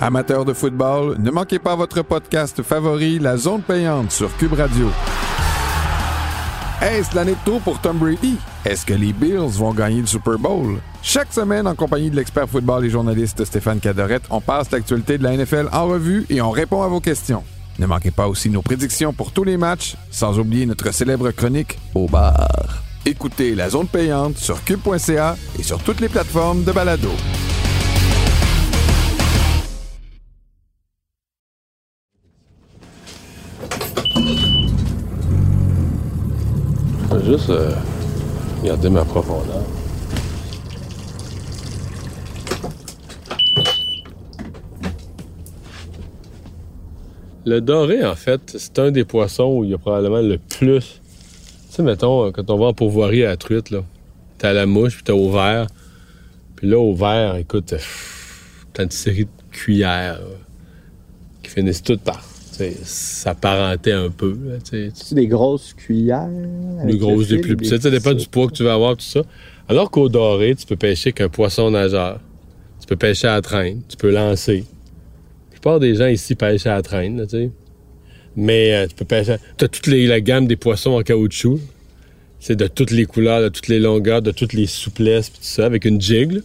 Amateurs 0.00 0.44
de 0.44 0.52
football, 0.52 1.16
ne 1.18 1.30
manquez 1.32 1.58
pas 1.58 1.74
votre 1.74 2.02
podcast 2.02 2.62
favori, 2.62 3.18
La 3.18 3.36
Zone 3.36 3.62
Payante, 3.62 4.12
sur 4.12 4.36
Cube 4.36 4.52
Radio. 4.52 4.88
Est-ce 6.88 7.16
l'année 7.16 7.32
de 7.32 7.44
tour 7.44 7.60
pour 7.62 7.80
Tom 7.80 7.98
Brady? 7.98 8.36
Est-ce 8.64 8.86
que 8.86 8.94
les 8.94 9.12
Bills 9.12 9.58
vont 9.58 9.74
gagner 9.74 10.02
le 10.02 10.06
Super 10.06 10.38
Bowl? 10.38 10.78
Chaque 11.02 11.32
semaine, 11.32 11.66
en 11.66 11.74
compagnie 11.74 12.10
de 12.10 12.14
l'expert 12.14 12.48
football 12.48 12.84
et 12.84 12.90
journaliste 12.90 13.44
Stéphane 13.44 13.80
Cadorette, 13.80 14.22
on 14.30 14.40
passe 14.40 14.70
l'actualité 14.70 15.18
de 15.18 15.24
la 15.24 15.36
NFL 15.36 15.68
en 15.72 15.86
revue 15.86 16.26
et 16.30 16.40
on 16.40 16.52
répond 16.52 16.82
à 16.82 16.86
vos 16.86 17.00
questions. 17.00 17.42
Ne 17.80 17.86
manquez 17.86 18.12
pas 18.12 18.28
aussi 18.28 18.50
nos 18.50 18.62
prédictions 18.62 19.12
pour 19.12 19.32
tous 19.32 19.42
les 19.42 19.56
matchs, 19.56 19.96
sans 20.12 20.38
oublier 20.38 20.64
notre 20.64 20.94
célèbre 20.94 21.32
chronique 21.32 21.76
au 21.92 22.06
bar. 22.06 22.84
Écoutez 23.04 23.56
La 23.56 23.68
Zone 23.68 23.88
Payante 23.88 24.38
sur 24.38 24.62
cube.ca 24.62 25.36
et 25.58 25.64
sur 25.64 25.82
toutes 25.82 26.00
les 26.00 26.08
plateformes 26.08 26.62
de 26.62 26.70
balado. 26.70 27.10
Juste 37.26 37.50
euh, 37.50 37.74
regarder 38.62 38.88
ma 38.88 39.04
profondeur. 39.04 39.62
Le 47.44 47.60
doré, 47.60 48.04
en 48.04 48.14
fait, 48.14 48.40
c'est 48.58 48.78
un 48.78 48.90
des 48.90 49.04
poissons 49.04 49.56
où 49.56 49.64
il 49.64 49.70
y 49.70 49.74
a 49.74 49.78
probablement 49.78 50.20
le 50.20 50.38
plus. 50.38 51.00
Tu 51.68 51.76
sais, 51.76 51.82
mettons, 51.82 52.30
quand 52.32 52.50
on 52.50 52.58
va 52.58 52.66
en 52.66 52.74
pourvoirie 52.74 53.24
à 53.24 53.28
la 53.28 53.36
truite, 53.36 53.70
là, 53.70 53.82
t'as 54.38 54.52
la 54.52 54.66
mouche, 54.66 54.94
puis 54.96 55.04
t'as 55.04 55.12
au 55.12 55.30
vert. 55.30 55.66
Puis 56.56 56.68
là, 56.68 56.78
au 56.78 56.94
vert, 56.94 57.36
écoute, 57.36 57.70
pff, 57.70 58.66
t'as 58.72 58.84
une 58.84 58.90
série 58.90 59.24
de 59.24 59.30
cuillères 59.52 60.20
qui 61.42 61.50
finissent 61.50 61.82
toutes 61.82 62.00
par 62.02 62.22
sais, 62.56 62.76
s'apparenter 62.82 63.92
un 63.92 64.10
peu. 64.10 64.36
C'est 64.64 65.14
des 65.14 65.26
grosses 65.26 65.72
cuillères. 65.74 66.28
Avec 66.82 66.96
grosses, 66.96 67.28
des 67.28 67.38
plus 67.38 67.56
petites. 67.56 67.82
Ça 67.82 67.90
dépend 67.90 68.14
du 68.14 68.26
poids 68.26 68.46
que 68.48 68.52
tu 68.52 68.64
vas 68.64 68.74
avoir, 68.74 68.96
tout 68.96 69.04
ça. 69.04 69.22
Alors 69.68 69.90
qu'au 69.90 70.08
doré, 70.08 70.54
tu 70.54 70.66
peux 70.66 70.76
pêcher 70.76 71.12
qu'un 71.12 71.28
poisson 71.28 71.70
nageur. 71.70 72.20
Tu 72.80 72.86
peux 72.86 72.96
pêcher 72.96 73.26
à 73.28 73.34
la 73.34 73.42
traîne. 73.42 73.82
Tu 73.88 73.96
peux 73.96 74.10
lancer. 74.12 74.64
La 75.48 75.52
plupart 75.52 75.80
des 75.80 75.94
gens 75.96 76.06
ici 76.06 76.34
pêchent 76.34 76.66
à 76.66 76.74
la 76.74 76.82
traîne, 76.82 77.18
là, 77.18 77.24
tu 77.26 77.30
sais. 77.36 77.50
Mais 78.36 78.74
euh, 78.74 78.86
tu 78.86 78.94
peux 78.94 79.04
pêcher. 79.04 79.36
Tu 79.58 79.64
as 79.64 79.68
toute 79.68 79.86
les- 79.86 80.06
la 80.06 80.20
gamme 80.20 80.46
des 80.46 80.56
poissons 80.56 80.90
en 80.92 81.02
caoutchouc. 81.02 81.58
C'est 82.38 82.54
de 82.56 82.66
toutes 82.66 82.90
les 82.90 83.06
couleurs, 83.06 83.40
de 83.40 83.48
toutes 83.48 83.66
les 83.68 83.80
longueurs, 83.80 84.22
de 84.22 84.30
toutes 84.30 84.52
les 84.52 84.66
souplesses, 84.66 85.30
puis 85.30 85.38
tout 85.40 85.46
ça, 85.46 85.64
avec 85.66 85.84
une 85.84 86.00
jig. 86.00 86.42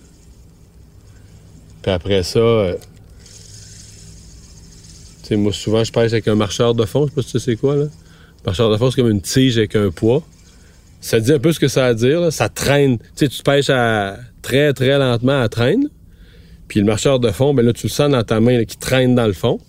Puis 1.81 1.91
après 1.91 2.23
ça, 2.23 2.39
euh, 2.39 2.75
moi, 5.37 5.53
souvent, 5.53 5.83
je 5.83 5.91
pêche 5.91 6.11
avec 6.11 6.27
un 6.27 6.35
marcheur 6.35 6.73
de 6.73 6.85
fond. 6.85 7.05
Je 7.05 7.09
sais 7.09 7.15
pas 7.15 7.21
si 7.21 7.31
tu 7.31 7.39
sais 7.39 7.55
quoi, 7.55 7.75
là. 7.75 7.85
Marcheur 8.45 8.71
de 8.71 8.77
fond, 8.77 8.89
c'est 8.89 9.01
comme 9.01 9.11
une 9.11 9.21
tige 9.21 9.57
avec 9.57 9.75
un 9.75 9.91
poids. 9.91 10.23
Ça 10.99 11.19
dit 11.19 11.31
un 11.31 11.39
peu 11.39 11.51
ce 11.51 11.59
que 11.59 11.67
ça 11.67 11.89
veut 11.89 11.95
dire. 11.95 12.21
là. 12.21 12.31
Ça 12.31 12.49
traîne. 12.49 12.97
Tu 12.97 13.05
sais, 13.15 13.27
tu 13.27 13.43
pêches 13.43 13.69
à 13.69 14.17
très, 14.41 14.73
très 14.73 14.97
lentement 14.97 15.41
à 15.41 15.49
traîne. 15.49 15.89
Puis 16.67 16.79
le 16.79 16.85
marcheur 16.85 17.19
de 17.19 17.29
fond, 17.31 17.53
ben 17.53 17.65
là, 17.65 17.73
tu 17.73 17.87
le 17.87 17.91
sens 17.91 18.09
dans 18.09 18.23
ta 18.23 18.39
main 18.39 18.63
qui 18.63 18.77
traîne 18.77 19.13
dans 19.13 19.27
le 19.27 19.33
fond. 19.33 19.59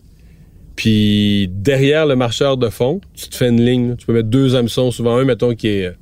Puis 0.76 1.48
derrière 1.48 2.06
le 2.06 2.16
marcheur 2.16 2.56
de 2.56 2.68
fond, 2.68 3.00
tu 3.14 3.28
te 3.28 3.36
fais 3.36 3.48
une 3.48 3.64
ligne. 3.64 3.96
Tu 3.96 4.06
peux 4.06 4.12
mettre 4.12 4.28
deux 4.28 4.54
hameçons, 4.54 4.90
souvent 4.90 5.16
un, 5.16 5.24
mettons, 5.24 5.54
qui 5.54 5.68
est 5.68 5.86
euh, 5.86 5.92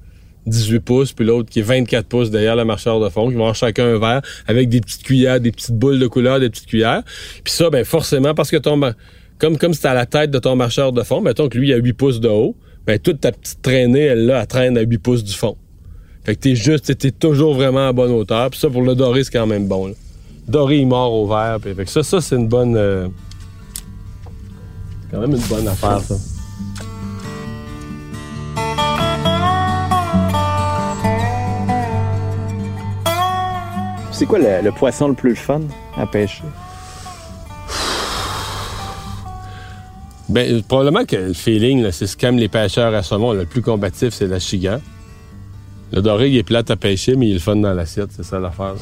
18 0.47 0.81
pouces, 0.81 1.13
puis 1.13 1.25
l'autre 1.25 1.51
qui 1.51 1.61
est 1.61 1.63
24 1.63 2.07
pouces 2.07 2.31
derrière 2.31 2.57
le 2.57 2.65
marcheur 2.65 3.01
de 3.01 3.09
fond, 3.09 3.29
qui 3.29 3.35
vont 3.35 3.43
avoir 3.43 3.55
chacun 3.55 3.95
un 3.95 3.99
verre 3.99 4.23
avec 4.47 4.69
des 4.69 4.81
petites 4.81 5.03
cuillères, 5.03 5.41
des 5.41 5.53
petites 5.53 5.75
boules 5.75 5.99
de 5.99 6.07
couleur, 6.07 6.41
des 6.41 6.51
petites 6.51 6.67
cuillères. 6.67 7.03
Puis 7.45 7.53
ça, 7.53 7.71
ben 7.71 7.85
forcément, 7.85 8.35
parce 8.35 8.51
que 8.51 8.57
ton 8.57 8.81
comme 9.41 9.57
comme 9.57 9.75
c'est 9.75 9.89
à 9.89 9.95
la 9.95 10.07
tête 10.07 10.31
de 10.31 10.39
ton 10.39 10.55
marcheur 10.55 10.93
de 10.93 11.03
fond, 11.03 11.21
mettons 11.21 11.49
que 11.49 11.59
lui 11.59 11.73
a 11.73 11.77
8 11.77 11.93
pouces 11.95 12.21
de 12.21 12.29
haut, 12.29 12.55
ben 12.87 12.99
toute 12.99 13.21
ta 13.21 13.33
petite 13.33 13.63
traînée, 13.63 14.03
elle 14.05 14.27
là, 14.27 14.45
traîne 14.47 14.77
à 14.77 14.83
8 14.83 14.99
pouces 14.99 15.25
du 15.25 15.33
fond. 15.33 15.57
Fait 16.25 16.37
que 16.37 16.41
t'es 16.41 16.55
juste, 16.55 16.97
t'es 16.99 17.11
toujours 17.11 17.55
vraiment 17.55 17.89
à 17.89 17.93
bonne 17.93 18.13
hauteur. 18.13 18.51
Puis 18.51 18.61
ça, 18.61 18.69
pour 18.69 18.83
le 18.83 18.95
doré, 18.95 19.25
c'est 19.25 19.33
quand 19.33 19.47
même 19.47 19.67
bon. 19.67 19.95
Doré, 20.47 20.79
il 20.79 20.87
mord 20.87 21.13
au 21.15 21.27
vert. 21.27 21.59
Fait 21.63 21.75
que 21.75 21.91
ça, 21.91 22.03
ça 22.03 22.21
c'est 22.21 22.37
une 22.37 22.49
bonne... 22.49 22.77
euh, 22.77 23.09
quand 25.11 25.21
même 25.21 25.33
une 25.33 25.49
bonne 25.49 25.67
affaire, 25.67 26.01
ça. 26.01 26.17
C'est 34.13 34.27
quoi 34.27 34.39
le, 34.39 34.63
le 34.63 34.73
poisson 34.73 35.09
le 35.09 35.15
plus 35.15 35.35
fun 35.35 35.63
à 35.97 36.07
pêcher? 36.07 36.45
Ben, 40.31 40.49
euh, 40.49 40.63
probablement 40.67 41.05
que 41.05 41.17
le 41.17 41.33
feeling, 41.33 41.91
c'est 41.91 42.07
ce 42.07 42.17
qu'aiment 42.17 42.39
les 42.39 42.49
pêcheurs 42.49 42.95
à 42.95 43.03
saumon. 43.03 43.33
Le 43.33 43.47
plus 43.47 43.63
combatif, 43.63 44.15
c'est 44.15 44.29
l'achigan. 44.29 44.81
Le 45.93 46.03
doré, 46.03 46.31
il 46.31 46.37
est 46.37 46.45
plate 46.45 46.71
à 46.71 46.77
pêcher, 46.77 47.17
mais 47.17 47.27
il 47.27 47.31
est 47.31 47.35
le 47.35 47.41
fun 47.41 47.57
dans 47.57 47.75
l'assiette. 47.75 48.11
C'est 48.13 48.23
ça 48.23 48.39
l'affaire. 48.39 48.75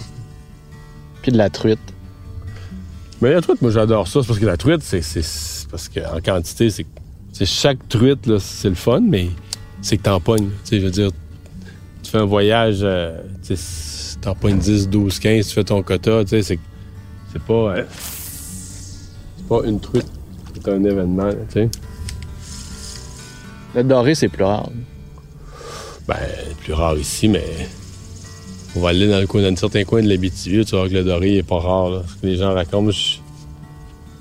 Puis 1.23 1.33
de 1.33 1.38
la 1.38 1.49
truite. 1.49 1.81
Mais 3.23 3.33
la 3.33 3.40
truite, 3.40 3.62
moi, 3.62 3.71
j'adore 3.71 4.07
ça. 4.09 4.21
C'est 4.21 4.28
parce 4.28 4.38
que 4.38 4.45
la 4.45 4.59
truite, 4.59 4.83
c'est... 4.83 5.00
parce 5.71 5.88
qu'en 5.88 6.21
quantité, 6.21 6.69
c'est... 6.69 7.47
chaque 7.47 7.88
truite, 7.88 8.38
c'est 8.38 8.69
le 8.69 8.75
fun, 8.75 9.00
mais 9.00 9.31
c'est 9.81 9.97
que 9.97 10.02
t'en 10.02 10.21
pognes. 10.21 10.50
Tu 10.67 10.78
je 10.78 10.85
veux 10.85 10.90
dire, 10.90 11.11
tu 12.02 12.11
fais 12.11 12.19
un 12.19 12.26
voyage, 12.26 12.81
euh, 12.83 13.23
tu 13.43 13.55
t'en 14.21 14.35
pognes 14.35 14.59
10, 14.59 14.90
12, 14.90 15.19
15, 15.19 15.47
tu 15.49 15.55
fais 15.55 15.64
ton 15.64 15.83
quota, 15.83 16.25
tu 16.25 16.28
sais, 16.28 16.43
c'est... 16.43 16.59
C'est 17.33 17.43
pas... 17.43 17.55
euh, 17.55 17.85
c'est 19.38 19.47
pas 19.49 19.61
une 19.64 19.81
truite. 19.81 20.18
C'est 20.62 20.71
un 20.73 20.85
événement, 20.85 21.31
tu 21.31 21.55
sais. 21.55 21.71
Le 23.75 23.85
doré, 23.85 24.15
c'est 24.15 24.29
plus 24.29 24.45
rare. 24.45 24.71
Ben, 26.07 26.17
plus 26.62 26.73
rare 26.73 26.97
ici, 26.97 27.29
mais 27.29 27.45
on 28.75 28.81
va 28.81 28.91
aller 28.91 29.09
dans 29.09 29.21
le 29.21 29.27
coin, 29.27 29.43
dans 29.43 29.55
certains 29.57 29.85
coins 29.85 30.03
de 30.03 30.09
l'Abitibi, 30.09 30.65
tu 30.65 30.75
vois 30.75 30.88
que 30.88 30.95
le 30.95 31.05
doré 31.05 31.37
est 31.37 31.43
pas 31.43 31.59
rare. 31.59 31.91
Là. 31.91 32.03
Ce 32.09 32.21
que 32.21 32.27
les 32.27 32.37
gens 32.37 32.55
racontent, 32.55 32.83
moi, 32.83 32.93
je 32.93 33.19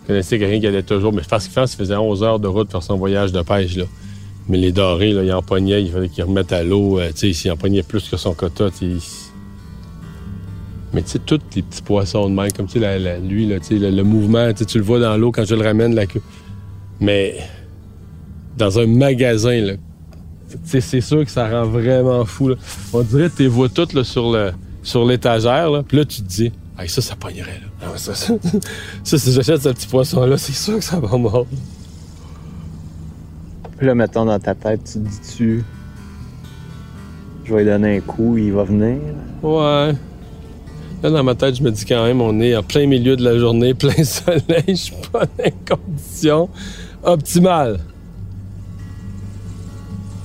connaissais 0.06 0.38
quelqu'un 0.38 0.60
qui 0.60 0.68
allait 0.68 0.84
toujours, 0.84 1.14
mais 1.14 1.22
parce 1.28 1.48
qu'il 1.48 1.68
faisait 1.68 1.96
11 1.96 2.24
heures 2.24 2.40
de 2.40 2.48
route 2.48 2.70
pour 2.70 2.84
son 2.84 2.98
voyage 2.98 3.32
de 3.32 3.42
pêche. 3.42 3.78
Là. 3.78 3.86
Mais 4.50 4.58
les 4.58 4.72
dorés, 4.72 5.12
là, 5.12 5.24
ils 5.24 5.34
empoignaient, 5.34 5.82
il 5.82 5.92
fallait 5.92 6.10
qu'ils 6.10 6.24
remettent 6.24 6.54
à 6.54 6.64
l'eau. 6.64 7.00
euh, 7.00 7.10
tu 7.10 7.28
sais, 7.28 7.34
s'ils 7.34 7.52
empoignaient 7.52 7.84
plus 7.84 8.10
que 8.10 8.18
son 8.18 8.34
quota, 8.34 8.70
tu 8.70 9.00
sais, 9.00 9.27
Mais 10.94 11.02
tu 11.02 11.10
sais, 11.10 11.20
tous 11.20 11.40
les 11.56 11.62
petits 11.62 11.82
poissons 11.82 12.30
de 12.30 12.34
mer, 12.36 12.48
comme 12.56 12.66
tu 12.68 12.80
sais, 12.80 12.98
la- 12.98 13.20
lui, 13.20 13.46
là, 13.46 13.58
le, 13.70 13.90
le 13.92 14.04
mouvement, 14.04 14.52
tu 14.54 14.78
le 14.78 14.84
vois 14.84 15.00
dans 15.00 15.18
l'eau 15.18 15.32
quand 15.32 15.44
je 15.46 15.54
le 15.56 15.62
ramène, 15.64 15.94
la 15.96 16.06
queue. 16.06 16.22
Mais 17.00 17.38
dans 18.58 18.80
un 18.80 18.88
magasin, 18.88 19.60
là, 19.62 19.74
tu 20.50 20.58
sais, 20.64 20.80
c'est 20.82 21.02
sûr 21.02 21.26
que 21.26 21.30
ça 21.32 21.48
rend 21.50 21.66
vraiment 21.66 22.24
fou. 22.26 22.50
là. 22.50 22.56
On 22.94 23.02
dirait 23.02 23.30
que 23.30 23.36
tu 23.36 23.44
les 23.44 23.48
vois 23.50 23.68
toutes 23.70 23.94
là, 23.94 24.04
sur 24.04 24.32
le 24.32 24.52
sur 24.82 25.04
l'étagère. 25.06 25.70
là. 25.70 25.84
Puis 25.84 25.98
là, 25.98 26.06
tu 26.06 26.22
te 26.22 26.28
dis, 26.28 26.52
hey, 26.80 26.88
ça, 26.88 27.02
ça 27.02 27.16
pognerait. 27.18 27.60
Là. 27.62 27.68
Ah 27.86 27.92
ouais, 27.92 27.98
ça, 27.98 28.16
ça, 28.16 28.34
ça, 29.04 29.18
si 29.18 29.32
j'achète 29.34 29.62
ce 29.62 29.70
petit 29.70 29.88
poisson-là, 29.88 30.38
c'est 30.38 30.54
sûr 30.54 30.76
que 30.76 30.84
ça 30.84 31.00
va 31.02 31.18
mordre. 31.18 31.48
Puis 33.78 33.86
là, 33.86 33.94
mettons 33.94 34.24
dans 34.26 34.40
ta 34.40 34.56
tête, 34.56 34.82
tu 34.86 34.94
te 34.94 34.98
dis-tu, 35.00 35.64
je 37.44 37.54
vais 37.54 37.64
lui 37.64 37.70
donner 37.70 37.98
un 37.98 38.00
coup, 38.00 38.38
il 38.38 38.52
va 38.54 38.64
venir. 38.64 38.98
Ouais. 39.44 39.94
Là, 41.04 41.12
dans 41.12 41.24
ma 41.24 41.36
tête, 41.36 41.56
je 41.56 41.64
me 41.64 41.72
dis 41.72 41.86
quand 41.86 42.04
même, 42.04 42.22
on 42.22 42.40
est 42.40 42.56
en 42.56 42.64
plein 42.64 42.88
milieu 42.88 43.16
de 43.16 43.24
la 43.24 43.38
journée, 43.38 43.74
plein 43.76 44.04
soleil, 44.04 44.64
je 44.68 44.74
suis 44.74 44.96
pas 45.12 45.26
dans 45.26 45.44
les 45.44 45.54
conditions 45.68 46.50
optimales. 47.04 47.80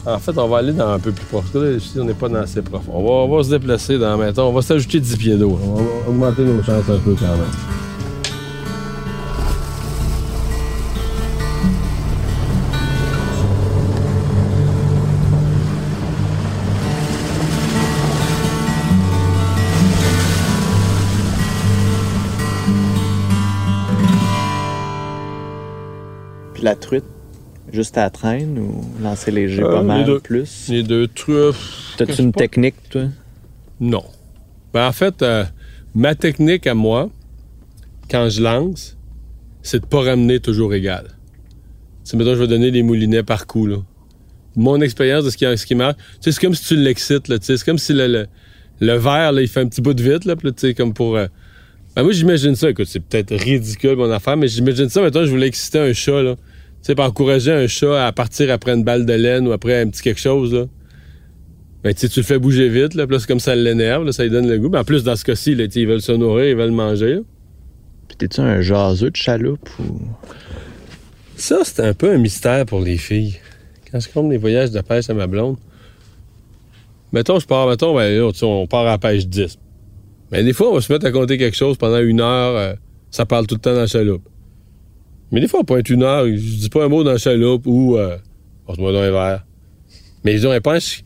En 0.04 0.18
fait, 0.18 0.36
on 0.36 0.48
va 0.48 0.58
aller 0.58 0.72
dans 0.72 0.88
un 0.88 0.98
peu 0.98 1.12
plus 1.12 1.26
profond. 1.26 1.60
Là, 1.60 1.72
ici, 1.72 1.92
on 2.00 2.04
n'est 2.04 2.14
pas 2.14 2.28
dans 2.28 2.40
assez 2.40 2.60
profond. 2.60 2.92
On 2.92 3.36
va, 3.36 3.44
se 3.44 3.50
déplacer 3.50 3.98
dans, 3.98 4.16
mettons, 4.16 4.48
on 4.48 4.52
va 4.52 4.62
s'ajouter 4.62 4.98
10 4.98 5.16
pieds 5.16 5.36
d'eau. 5.36 5.56
On 5.62 5.74
va 5.74 5.82
augmenter 6.08 6.42
nos 6.42 6.62
chances 6.62 6.88
un 6.88 6.98
peu 6.98 7.14
quand 7.14 7.26
même. 7.26 7.71
La 26.64 26.74
truite, 26.74 27.04
juste 27.72 27.96
à 27.98 28.02
la 28.02 28.10
traîne 28.10 28.58
ou 28.58 28.84
lancer 29.02 29.30
léger 29.30 29.62
Euh, 29.62 29.70
pas 29.70 29.80
les 29.80 29.86
mal 29.86 30.04
deux. 30.04 30.20
plus? 30.20 30.68
Les 30.68 30.82
deux 30.82 31.06
truffes. 31.08 31.94
T'as-tu 31.96 32.10
cache 32.12 32.18
une 32.20 32.32
pas. 32.32 32.38
technique, 32.40 32.74
toi? 32.90 33.02
Non. 33.80 34.04
Ben, 34.72 34.86
en 34.86 34.92
fait, 34.92 35.22
euh, 35.22 35.44
ma 35.94 36.14
technique 36.14 36.66
à 36.66 36.74
moi, 36.74 37.10
quand 38.10 38.28
je 38.28 38.42
lance, 38.42 38.96
c'est 39.62 39.80
de 39.80 39.86
pas 39.86 40.00
ramener 40.02 40.40
toujours 40.40 40.74
égal. 40.74 41.04
Tu 42.04 42.10
sais, 42.10 42.16
mettons, 42.16 42.34
je 42.34 42.40
vais 42.40 42.48
donner 42.48 42.70
des 42.70 42.82
moulinets 42.82 43.22
par 43.22 43.46
coup, 43.46 43.66
là. 43.66 43.76
Mon 44.56 44.80
expérience 44.82 45.24
de 45.24 45.30
ce 45.30 45.36
qui, 45.36 45.44
ce 45.56 45.64
qui 45.64 45.74
marche, 45.74 45.96
c'est 46.20 46.36
comme 46.38 46.54
si 46.54 46.64
tu 46.66 46.76
l'excites, 46.76 47.28
là, 47.28 47.36
c'est 47.40 47.62
comme 47.64 47.78
si 47.78 47.92
le, 47.94 48.06
le, 48.06 48.26
le 48.80 48.92
verre, 48.98 49.32
là, 49.32 49.40
il 49.40 49.48
fait 49.48 49.60
un 49.60 49.66
petit 49.66 49.80
bout 49.80 49.94
de 49.94 50.02
vite, 50.02 50.24
là, 50.26 50.34
tu 50.36 50.50
sais, 50.56 50.74
comme 50.74 50.92
pour, 50.92 51.16
euh, 51.16 51.26
Ben, 51.96 52.02
moi, 52.02 52.12
j'imagine 52.12 52.54
ça. 52.54 52.68
Écoute, 52.70 52.86
c'est 52.88 53.00
peut-être 53.00 53.34
ridicule, 53.34 53.96
mon 53.96 54.10
affaire, 54.10 54.36
mais 54.36 54.48
j'imagine 54.48 54.88
ça. 54.88 55.00
Maintenant, 55.00 55.24
je 55.24 55.30
voulais 55.30 55.46
exciter 55.46 55.78
un 55.78 55.92
chat, 55.92 56.22
là. 56.22 56.36
Tu 56.82 56.86
sais, 56.88 56.94
pour 56.96 57.04
encourager 57.04 57.52
un 57.52 57.68
chat 57.68 58.06
à 58.06 58.10
partir 58.10 58.50
après 58.50 58.72
une 58.72 58.82
balle 58.82 59.06
de 59.06 59.12
laine 59.12 59.46
ou 59.46 59.52
après 59.52 59.80
un 59.80 59.88
petit 59.88 60.02
quelque 60.02 60.20
chose, 60.20 60.52
là. 60.52 60.64
Ben, 61.84 61.94
tu 61.94 62.08
le 62.16 62.22
fais 62.22 62.40
bouger 62.40 62.68
vite, 62.68 62.94
là. 62.94 63.06
Puis 63.06 63.14
là, 63.14 63.20
c'est 63.20 63.28
comme 63.28 63.40
ça 63.40 63.54
l'énerve, 63.54 64.04
là, 64.04 64.12
ça 64.12 64.24
lui 64.24 64.30
donne 64.30 64.48
le 64.48 64.58
goût. 64.58 64.68
Mais 64.68 64.78
en 64.78 64.84
plus, 64.84 65.04
dans 65.04 65.14
ce 65.14 65.24
cas-ci, 65.24 65.54
là, 65.54 65.64
ils 65.72 65.86
veulent 65.86 66.02
se 66.02 66.10
nourrir, 66.10 66.46
ils 66.46 66.56
veulent 66.56 66.72
manger, 66.72 67.14
là. 67.14 67.20
Puis 68.08 68.16
t'es-tu 68.16 68.40
un 68.40 68.60
jaseux 68.60 69.10
de 69.10 69.16
chaloupe 69.16 69.68
ou? 69.78 70.00
Ça, 71.36 71.60
c'est 71.64 71.80
un 71.80 71.94
peu 71.94 72.12
un 72.12 72.18
mystère 72.18 72.66
pour 72.66 72.80
les 72.80 72.98
filles. 72.98 73.36
Quand 73.90 74.00
je 74.00 74.08
compte 74.08 74.30
les 74.30 74.36
voyages 74.36 74.72
de 74.72 74.80
pêche 74.80 75.08
à 75.08 75.14
ma 75.14 75.28
blonde, 75.28 75.56
mettons, 77.12 77.38
je 77.38 77.46
pars, 77.46 77.68
mettons, 77.68 77.94
ben, 77.94 78.12
là, 78.12 78.32
tu 78.32 78.40
sais, 78.40 78.44
on 78.44 78.66
part 78.66 78.82
à 78.82 78.90
la 78.90 78.98
pêche 78.98 79.26
10. 79.26 79.56
Mais 80.32 80.42
des 80.42 80.52
fois, 80.52 80.70
on 80.70 80.74
va 80.74 80.80
se 80.80 80.92
mettre 80.92 81.06
à 81.06 81.12
compter 81.12 81.38
quelque 81.38 81.56
chose 81.56 81.76
pendant 81.76 82.00
une 82.00 82.20
heure, 82.20 82.56
euh, 82.56 82.74
ça 83.10 83.24
parle 83.24 83.46
tout 83.46 83.54
le 83.54 83.60
temps 83.60 83.74
dans 83.74 83.80
la 83.80 83.86
chaloupe. 83.86 84.22
Mais 85.32 85.40
des 85.40 85.48
fois, 85.48 85.62
on 85.66 85.78
une 85.78 86.02
heure, 86.02 86.26
je 86.26 86.32
dis 86.32 86.68
pas 86.68 86.84
un 86.84 86.88
mot 86.88 87.02
dans 87.02 87.12
la 87.12 87.18
chaloupe 87.18 87.66
ou, 87.66 87.96
euh, 87.96 88.18
porte-moi 88.66 88.92
dans 88.92 89.00
un 89.00 89.10
verre. 89.10 89.46
Mais 90.24 90.34
ils 90.34 90.46
ont 90.46 90.50
un 90.50 90.60
penche. 90.60 91.02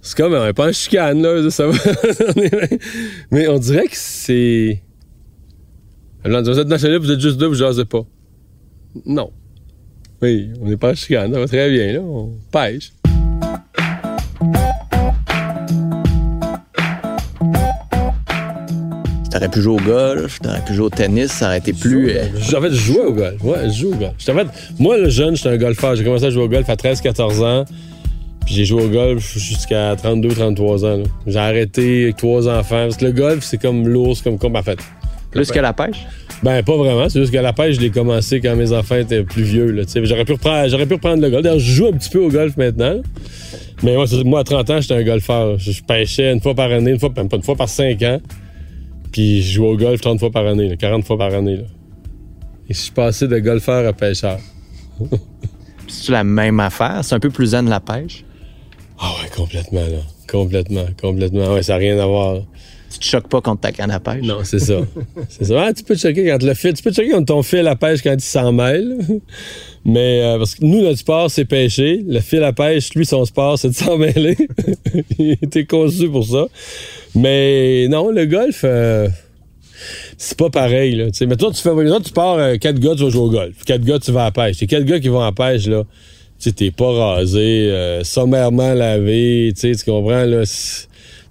C'est 0.00 0.16
comme 0.16 0.32
un 0.32 0.52
penche 0.54 0.76
chicane, 0.76 1.20
là, 1.20 1.50
ça 1.50 1.66
va. 1.66 1.76
Mais 3.30 3.48
on 3.48 3.58
dirait 3.58 3.86
que 3.86 3.96
c'est. 3.96 4.82
Alors, 6.24 6.42
vous 6.42 6.58
êtes 6.58 6.66
dans 6.66 6.76
la 6.76 6.78
chaloupe, 6.78 7.02
vous 7.02 7.10
êtes 7.12 7.20
juste 7.20 7.36
deux, 7.36 7.46
vous 7.48 7.54
jasez 7.54 7.84
pas. 7.84 8.06
Non. 9.04 9.30
Oui, 10.22 10.50
on 10.60 10.66
n'est 10.66 10.78
pas 10.78 10.92
en 10.92 10.94
chicane, 10.94 11.32
ça 11.32 11.38
va 11.38 11.46
très 11.46 11.70
bien, 11.70 11.92
là. 11.92 12.00
On 12.00 12.32
pêche. 12.50 12.92
T'aurais 19.40 19.52
pu 19.52 19.62
jouer 19.62 19.72
au 19.80 19.84
golf, 19.86 20.38
t'aurais 20.42 20.60
pu 20.60 20.74
jouer 20.74 20.84
au 20.84 20.90
tennis, 20.90 21.32
ça 21.32 21.46
aurait 21.46 21.58
été 21.58 21.72
plus. 21.72 22.10
euh, 22.10 22.24
En 22.54 22.60
fait, 22.60 22.68
je 22.72 22.74
jouais 22.74 23.00
au 23.06 23.12
golf. 23.14 23.42
Ouais, 23.42 23.70
je 23.70 23.80
joue 23.80 23.92
au 23.92 23.96
golf. 23.96 24.12
En 24.28 24.34
fait, 24.34 24.46
moi, 24.78 24.98
le 24.98 25.08
jeune, 25.08 25.34
j'étais 25.34 25.48
un 25.48 25.56
golfeur. 25.56 25.96
J'ai 25.96 26.04
commencé 26.04 26.26
à 26.26 26.30
jouer 26.30 26.42
au 26.42 26.48
golf 26.48 26.68
à 26.68 26.74
13-14 26.74 27.42
ans. 27.42 27.64
Puis 28.44 28.54
j'ai 28.54 28.66
joué 28.66 28.84
au 28.84 28.88
golf 28.88 29.38
jusqu'à 29.38 29.94
32-33 29.94 30.84
ans. 30.84 31.02
J'ai 31.26 31.38
arrêté 31.38 32.02
avec 32.04 32.16
trois 32.18 32.48
enfants. 32.48 32.84
Parce 32.84 32.98
que 32.98 33.06
le 33.06 33.12
golf, 33.12 33.42
c'est 33.42 33.56
comme 33.56 33.88
l'ours, 33.88 34.20
comme 34.20 34.36
comme 34.36 34.56
en 34.56 34.62
fait. 34.62 34.78
Plus 35.30 35.50
que 35.50 35.58
la 35.58 35.72
pêche? 35.72 36.06
Ben, 36.42 36.62
pas 36.62 36.76
vraiment. 36.76 37.08
C'est 37.08 37.20
juste 37.20 37.32
que 37.32 37.38
la 37.38 37.54
pêche, 37.54 37.76
je 37.76 37.80
l'ai 37.80 37.90
commencé 37.90 38.40
quand 38.42 38.54
mes 38.56 38.72
enfants 38.72 38.96
étaient 38.96 39.22
plus 39.22 39.44
vieux. 39.44 39.70
Là, 39.70 39.86
tu 39.86 39.92
sais. 39.92 40.04
j'aurais, 40.04 40.26
pu 40.26 40.32
reprendre, 40.32 40.68
j'aurais 40.68 40.84
pu 40.86 40.94
reprendre 40.94 41.22
le 41.22 41.30
golf. 41.30 41.42
D'ailleurs, 41.42 41.60
je 41.60 41.72
joue 41.72 41.86
un 41.86 41.92
petit 41.92 42.10
peu 42.10 42.18
au 42.18 42.28
golf 42.28 42.58
maintenant. 42.58 43.00
Mais 43.82 43.94
moi, 43.94 44.04
moi, 44.26 44.40
à 44.40 44.44
30 44.44 44.68
ans, 44.68 44.80
j'étais 44.82 44.94
un 44.94 45.02
golfeur. 45.02 45.58
Je, 45.58 45.80
pêchais 45.82 46.30
une 46.30 46.42
fois 46.42 46.54
par 46.54 46.70
année, 46.70 46.90
une 46.90 46.98
fois, 47.00 47.10
même 47.16 47.30
pas 47.30 47.36
une 47.38 47.42
fois 47.42 47.56
par 47.56 47.70
5 47.70 48.02
ans. 48.02 48.20
Puis 49.12 49.42
je 49.42 49.52
jouais 49.54 49.68
au 49.68 49.76
golf 49.76 50.00
30 50.00 50.20
fois 50.20 50.30
par 50.30 50.46
année, 50.46 50.68
là, 50.68 50.76
40 50.76 51.04
fois 51.04 51.18
par 51.18 51.34
année. 51.34 51.56
Là. 51.56 51.64
Et 52.68 52.74
je 52.74 52.78
suis 52.78 52.92
passé 52.92 53.26
de 53.26 53.38
golfeur 53.38 53.86
à 53.86 53.92
pêcheur. 53.92 54.38
C'est 55.88 56.12
la 56.12 56.22
même 56.24 56.60
affaire? 56.60 57.00
C'est 57.02 57.14
un 57.16 57.20
peu 57.20 57.30
plus 57.30 57.48
zen 57.48 57.68
la 57.68 57.80
pêche? 57.80 58.24
Ah 58.98 59.12
ouais, 59.20 59.28
complètement, 59.34 59.80
là. 59.80 59.98
Complètement, 60.30 60.86
complètement. 61.00 61.54
Ouais, 61.54 61.62
ça 61.64 61.72
n'a 61.72 61.78
rien 61.78 61.98
à 61.98 62.06
voir. 62.06 62.34
là. 62.34 62.40
Tu 62.90 62.98
te 62.98 63.04
choques 63.04 63.28
pas 63.28 63.40
contre 63.40 63.60
ta 63.60 63.72
canne 63.72 63.90
à 63.90 64.00
pêche? 64.00 64.22
Non, 64.22 64.38
c'est 64.42 64.58
ça. 64.58 64.80
c'est 65.28 65.44
ça. 65.44 65.64
Ah, 65.64 65.72
tu 65.72 65.84
peux 65.84 65.94
te 65.94 66.00
choquer 66.00 66.26
quand 66.26 66.42
le 66.42 66.54
fil, 66.54 66.72
tu 66.74 66.82
peux 66.82 66.90
te 66.90 66.96
choquer 66.96 67.10
quand 67.10 67.24
ton 67.24 67.42
fil 67.42 67.66
à 67.66 67.76
pêche 67.76 68.02
quand 68.02 68.14
il 68.14 68.20
s'en 68.20 68.52
mêle. 68.52 68.98
Mais 69.84 70.22
euh, 70.22 70.38
parce 70.38 70.56
que 70.56 70.64
nous, 70.64 70.82
notre 70.82 70.98
sport, 70.98 71.30
c'est 71.30 71.44
pêcher. 71.44 72.04
Le 72.06 72.20
fil 72.20 72.42
à 72.42 72.52
pêche, 72.52 72.92
lui, 72.94 73.06
son 73.06 73.24
sport, 73.24 73.58
c'est 73.58 73.68
de 73.68 73.74
s'en 73.74 73.96
mêler. 73.96 74.36
il 75.18 75.38
était 75.40 75.64
conçu 75.64 76.08
pour 76.08 76.26
ça. 76.26 76.46
Mais 77.14 77.86
non, 77.88 78.10
le 78.10 78.26
golf, 78.26 78.62
euh, 78.64 79.08
c'est 80.18 80.36
pas 80.36 80.50
pareil. 80.50 80.96
Là, 80.96 81.06
mais 81.26 81.36
toi, 81.36 81.50
tu 81.52 81.62
fais 81.62 82.00
tu 82.04 82.12
pars 82.12 82.38
euh, 82.38 82.56
quatre 82.56 82.78
gars, 82.78 82.94
tu 82.94 83.04
vas 83.04 83.10
jouer 83.10 83.22
au 83.22 83.30
golf. 83.30 83.64
Quatre 83.64 83.84
gars, 83.84 83.98
tu 83.98 84.12
vas 84.12 84.26
à 84.26 84.30
pêche. 84.30 84.60
Les 84.60 84.66
quatre 84.66 84.84
gars 84.84 85.00
qui 85.00 85.08
vont 85.08 85.22
à 85.22 85.32
pêche, 85.32 85.66
là, 85.66 85.84
tu 86.38 86.52
t'es 86.52 86.70
pas 86.70 86.90
rasé, 86.92 87.70
euh, 87.70 88.04
sommairement 88.04 88.74
lavé, 88.74 89.52
tu 89.58 89.72
comprends, 89.84 90.24
là. 90.24 90.42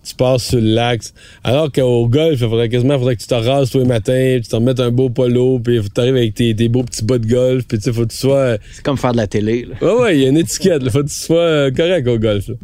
Tu 0.03 0.15
passes 0.15 0.43
sur 0.47 0.59
le 0.59 0.67
lac. 0.73 1.01
Alors 1.43 1.71
qu'au 1.71 2.07
golf, 2.07 2.39
il 2.41 2.47
faudrait 2.47 2.69
quasiment 2.69 2.97
faudrait 2.97 3.15
que 3.15 3.21
tu 3.21 3.27
te 3.27 3.33
rases 3.35 3.69
tous 3.69 3.79
les 3.79 3.85
matins, 3.85 4.39
tu 4.41 4.47
te 4.49 4.55
remettes 4.55 4.79
un 4.79 4.91
beau 4.91 5.09
polo, 5.09 5.59
puis 5.59 5.79
tu 5.93 6.01
arrives 6.01 6.15
avec 6.15 6.33
tes, 6.33 6.55
tes 6.55 6.69
beaux 6.69 6.83
petits 6.83 7.03
bas 7.03 7.17
de 7.17 7.27
golf, 7.27 7.65
puis 7.67 7.77
tu 7.77 7.83
sais, 7.83 7.93
faut 7.93 8.03
que 8.05 8.11
tu 8.11 8.17
sois. 8.17 8.35
euh, 8.37 8.57
C'est 8.71 8.83
comme 8.83 8.97
faire 8.97 9.11
de 9.11 9.17
la 9.17 9.27
télé. 9.27 9.65
Là. 9.65 9.75
Ouais, 9.95 10.01
ouais, 10.01 10.17
il 10.17 10.23
y 10.23 10.25
a 10.25 10.29
une 10.29 10.37
étiquette. 10.37 10.81
Il 10.83 10.89
faut 10.89 11.03
que 11.03 11.09
tu 11.09 11.13
sois 11.15 11.37
euh, 11.39 11.71
correct 11.71 12.07
au 12.07 12.17
golf. 12.17 12.47
là. 12.47 12.55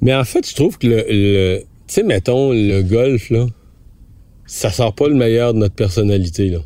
Mais 0.00 0.14
en 0.14 0.24
fait, 0.24 0.48
je 0.48 0.54
trouve 0.54 0.78
que 0.78 0.86
le. 0.86 1.04
le- 1.08 1.58
tu 1.86 1.94
sais, 1.94 2.02
mettons, 2.02 2.50
le 2.52 2.80
golf, 2.82 3.28
là, 3.30 3.46
ça 4.46 4.70
sort 4.70 4.94
pas 4.94 5.08
le 5.08 5.14
meilleur 5.14 5.52
de 5.54 5.58
notre 5.58 5.74
personnalité, 5.74 6.48
là. 6.48 6.58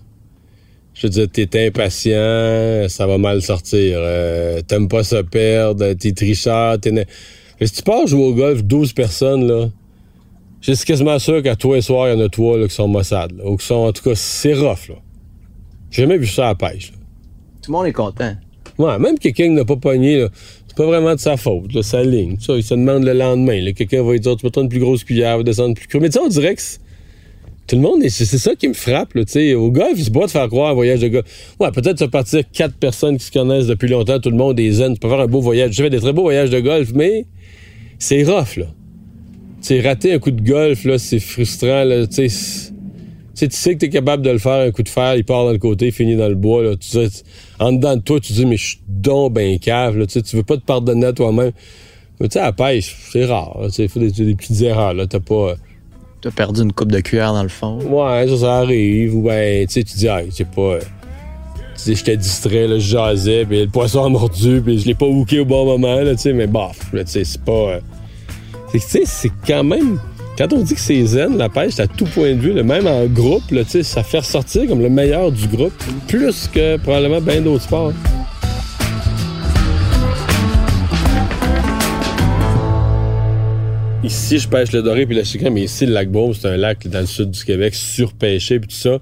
Je 0.94 1.06
veux 1.06 1.10
dire, 1.10 1.26
t'es 1.30 1.66
impatient, 1.66 2.88
ça 2.88 3.06
va 3.06 3.18
mal 3.18 3.42
sortir. 3.42 3.98
euh, 4.00 4.62
T'aimes 4.66 4.88
pas 4.88 5.04
se 5.04 5.16
perdre, 5.16 5.92
t'es 5.92 6.12
tricheur, 6.12 6.80
t'es. 6.80 7.06
Mais 7.60 7.66
si 7.66 7.74
tu 7.74 7.82
pars 7.82 8.06
jouer 8.06 8.24
au 8.24 8.34
golf 8.34 8.62
12 8.62 8.92
personnes, 8.92 9.46
là, 9.46 9.68
je 10.60 10.72
suis 10.72 10.84
quasiment 10.84 11.18
sûr 11.18 11.42
qu'à 11.42 11.56
toi 11.56 11.78
et 11.78 11.80
soir, 11.82 12.08
il 12.08 12.18
y 12.18 12.22
en 12.22 12.24
a 12.24 12.28
trois 12.28 12.58
là, 12.58 12.66
qui 12.68 12.74
sont 12.74 12.88
maussades. 12.88 13.32
là, 13.36 13.44
ou 13.46 13.56
qui 13.56 13.66
sont, 13.66 13.74
en 13.76 13.92
tout 13.92 14.02
cas, 14.02 14.14
c'est 14.14 14.54
rough, 14.54 14.88
là. 14.88 14.96
J'ai 15.90 16.02
jamais 16.02 16.18
vu 16.18 16.26
ça 16.26 16.46
à 16.46 16.48
la 16.48 16.54
pêche, 16.54 16.92
là. 16.92 16.98
Tout 17.62 17.70
le 17.72 17.78
monde 17.78 17.86
est 17.86 17.92
content. 17.92 18.34
Ouais, 18.78 18.98
même 18.98 19.18
quelqu'un 19.18 19.44
qui 19.44 19.50
n'a 19.50 19.64
pas 19.64 19.76
pogné, 19.76 20.20
là, 20.20 20.28
c'est 20.66 20.76
pas 20.76 20.86
vraiment 20.86 21.14
de 21.14 21.20
sa 21.20 21.36
faute, 21.36 21.72
là, 21.72 21.82
sa 21.82 22.02
ligne. 22.02 22.36
Ça, 22.40 22.54
il 22.56 22.62
se 22.62 22.74
demande 22.74 23.04
le 23.04 23.12
lendemain. 23.14 23.72
Quelqu'un 23.72 24.02
va 24.02 24.12
lui 24.12 24.20
dire, 24.20 24.36
tu 24.36 24.42
peux 24.42 24.50
prendre 24.50 24.64
une 24.64 24.68
plus 24.70 24.80
grosse 24.80 25.04
cuillère, 25.04 25.42
descendre 25.44 25.74
plus 25.74 25.86
creux. 25.86 26.00
Mais 26.00 26.08
tu 26.08 26.14
sais, 26.14 26.20
on 26.20 26.28
dirait 26.28 26.54
que 26.54 26.60
c'est- 26.62 26.80
tout 27.66 27.76
le 27.76 27.82
monde, 27.82 28.02
est- 28.02 28.08
c'est 28.10 28.38
ça 28.38 28.54
qui 28.54 28.68
me 28.68 28.74
frappe, 28.74 29.14
là, 29.14 29.24
tu. 29.24 29.54
Au 29.54 29.70
golf, 29.70 29.98
c'est 29.98 30.12
pas 30.12 30.26
de 30.26 30.30
faire 30.30 30.48
croire 30.48 30.70
un 30.70 30.74
voyage 30.74 31.00
de 31.00 31.08
golf. 31.08 31.24
Ouais, 31.60 31.70
peut-être 31.72 31.98
se 31.98 32.04
partir 32.04 32.42
quatre 32.52 32.74
personnes 32.76 33.18
qui 33.18 33.24
se 33.26 33.32
connaissent 33.32 33.66
depuis 33.66 33.88
longtemps, 33.88 34.18
tout 34.20 34.30
le 34.30 34.36
monde 34.36 34.58
est 34.60 34.70
zen, 34.70 34.94
tu 34.94 35.00
peux 35.00 35.08
faire 35.08 35.20
un 35.20 35.26
beau 35.26 35.40
voyage. 35.40 35.72
J'ai 35.72 35.82
fait 35.84 35.90
des 35.90 36.00
très 36.00 36.12
beaux 36.12 36.22
voyages 36.22 36.50
de 36.50 36.60
golf, 36.60 36.92
mais 36.94 37.26
c'est 37.98 38.22
rough, 38.24 38.56
là. 38.56 38.66
Tu 39.62 39.68
sais, 39.68 39.80
rater 39.80 40.12
un 40.12 40.18
coup 40.18 40.30
de 40.30 40.42
golf, 40.42 40.84
là, 40.84 40.98
c'est 40.98 41.18
frustrant, 41.18 41.84
là, 41.84 42.06
tu 42.06 42.14
sais. 42.14 42.28
c'est- 42.28 42.72
tu 43.50 43.54
sais, 43.56 43.70
tu 43.70 43.74
que 43.74 43.80
t'es 43.80 43.88
capable 43.90 44.22
de 44.24 44.30
le 44.30 44.38
faire, 44.38 44.66
un 44.66 44.70
coup 44.70 44.82
de 44.82 44.88
fer, 44.88 45.14
il 45.16 45.24
part 45.24 45.44
dans 45.44 45.52
le 45.52 45.58
côté, 45.58 45.86
il 45.86 45.92
finit 45.92 46.16
dans 46.16 46.28
le 46.28 46.34
bois. 46.34 46.62
Là. 46.62 46.76
Tu 46.76 46.88
sais, 46.88 47.08
en 47.58 47.72
dedans 47.72 47.94
de 47.96 48.00
toi, 48.00 48.18
tu 48.18 48.32
dis, 48.32 48.46
mais 48.46 48.56
je 48.56 48.66
suis 48.68 48.78
donc 48.88 49.34
ben 49.34 49.58
cave. 49.58 49.98
Là. 49.98 50.06
Tu 50.06 50.22
tu 50.22 50.36
veux 50.36 50.42
pas 50.42 50.56
te 50.56 50.62
pardonner 50.62 51.04
à 51.04 51.12
toi-même. 51.12 51.52
Mais 52.18 52.28
tu 52.28 52.32
sais, 52.34 52.38
à 52.38 52.44
la 52.46 52.52
pêche, 52.52 52.96
c'est 53.12 53.26
rare. 53.26 53.58
Tu 53.74 53.82
il 53.82 53.88
faut 53.90 54.00
des, 54.00 54.10
des 54.10 54.34
petites 54.34 54.62
erreurs. 54.62 54.94
Là. 54.94 55.06
T'as 55.06 55.20
pas... 55.20 55.56
euh, 56.26 56.30
Tu 56.30 56.42
as 56.42 56.44
perdu 56.44 56.62
une 56.62 56.72
coupe 56.72 56.92
de 56.92 57.00
cuillère 57.00 57.32
dans 57.32 57.42
le 57.42 57.48
fond? 57.48 57.78
Ouais, 57.82 58.26
ça, 58.28 58.36
ça 58.36 58.56
arrive. 58.58 59.14
Ou 59.16 59.22
ben, 59.22 59.66
tu 59.66 59.72
sais, 59.74 59.84
tu 59.84 59.96
dis, 59.96 60.08
ah, 60.08 60.20
c'est 60.30 60.48
pas... 60.48 60.60
euh, 60.60 60.80
Tu 61.74 61.82
sais, 61.82 61.94
j'étais 61.94 62.16
distrait, 62.16 62.66
là, 62.66 62.78
je 62.78 62.88
jasais, 62.88 63.44
puis 63.44 63.60
le 63.62 63.68
poisson 63.68 64.04
a 64.04 64.08
mordu, 64.08 64.60
puis 64.64 64.78
je 64.78 64.86
l'ai 64.86 64.94
pas 64.94 65.06
hooké 65.06 65.40
au 65.40 65.44
bon 65.44 65.64
moment, 65.66 66.00
là, 66.00 66.14
tu 66.14 66.22
sais, 66.22 66.32
mais 66.32 66.46
bof, 66.46 66.92
là, 66.92 67.04
tu 67.04 67.12
sais, 67.12 67.24
c'est 67.24 67.42
pas... 67.42 67.52
euh, 67.52 67.80
tu 68.72 68.78
sais, 68.80 69.02
c'est 69.04 69.30
quand 69.46 69.64
même... 69.64 69.98
Quand 70.38 70.52
on 70.52 70.60
dit 70.60 70.74
que 70.74 70.80
c'est 70.80 71.02
zen, 71.06 71.38
la 71.38 71.48
pêche, 71.48 71.80
à 71.80 71.86
tout 71.86 72.04
point 72.04 72.34
de 72.34 72.40
vue, 72.40 72.52
là, 72.52 72.62
même 72.62 72.86
en 72.86 73.06
groupe, 73.06 73.50
là, 73.50 73.62
ça 73.64 74.02
fait 74.02 74.18
ressortir 74.18 74.66
comme 74.68 74.82
le 74.82 74.90
meilleur 74.90 75.32
du 75.32 75.46
groupe, 75.48 75.72
plus 76.08 76.48
que 76.52 76.76
probablement 76.76 77.22
bien 77.22 77.40
d'autres 77.40 77.62
sports. 77.62 77.92
Ici, 84.06 84.38
je 84.38 84.46
pêche 84.46 84.70
le 84.70 84.82
doré 84.82 85.04
puis 85.04 85.16
le 85.16 85.24
chicane, 85.24 85.52
mais 85.52 85.62
ici, 85.62 85.84
le 85.84 85.92
lac 85.92 86.08
Beaume, 86.08 86.32
c'est 86.32 86.46
un 86.46 86.56
lac 86.56 86.86
dans 86.86 87.00
le 87.00 87.06
sud 87.06 87.32
du 87.32 87.44
Québec, 87.44 87.74
surpêché 87.74 88.60
puis 88.60 88.68
tout 88.68 88.76
ça. 88.76 89.00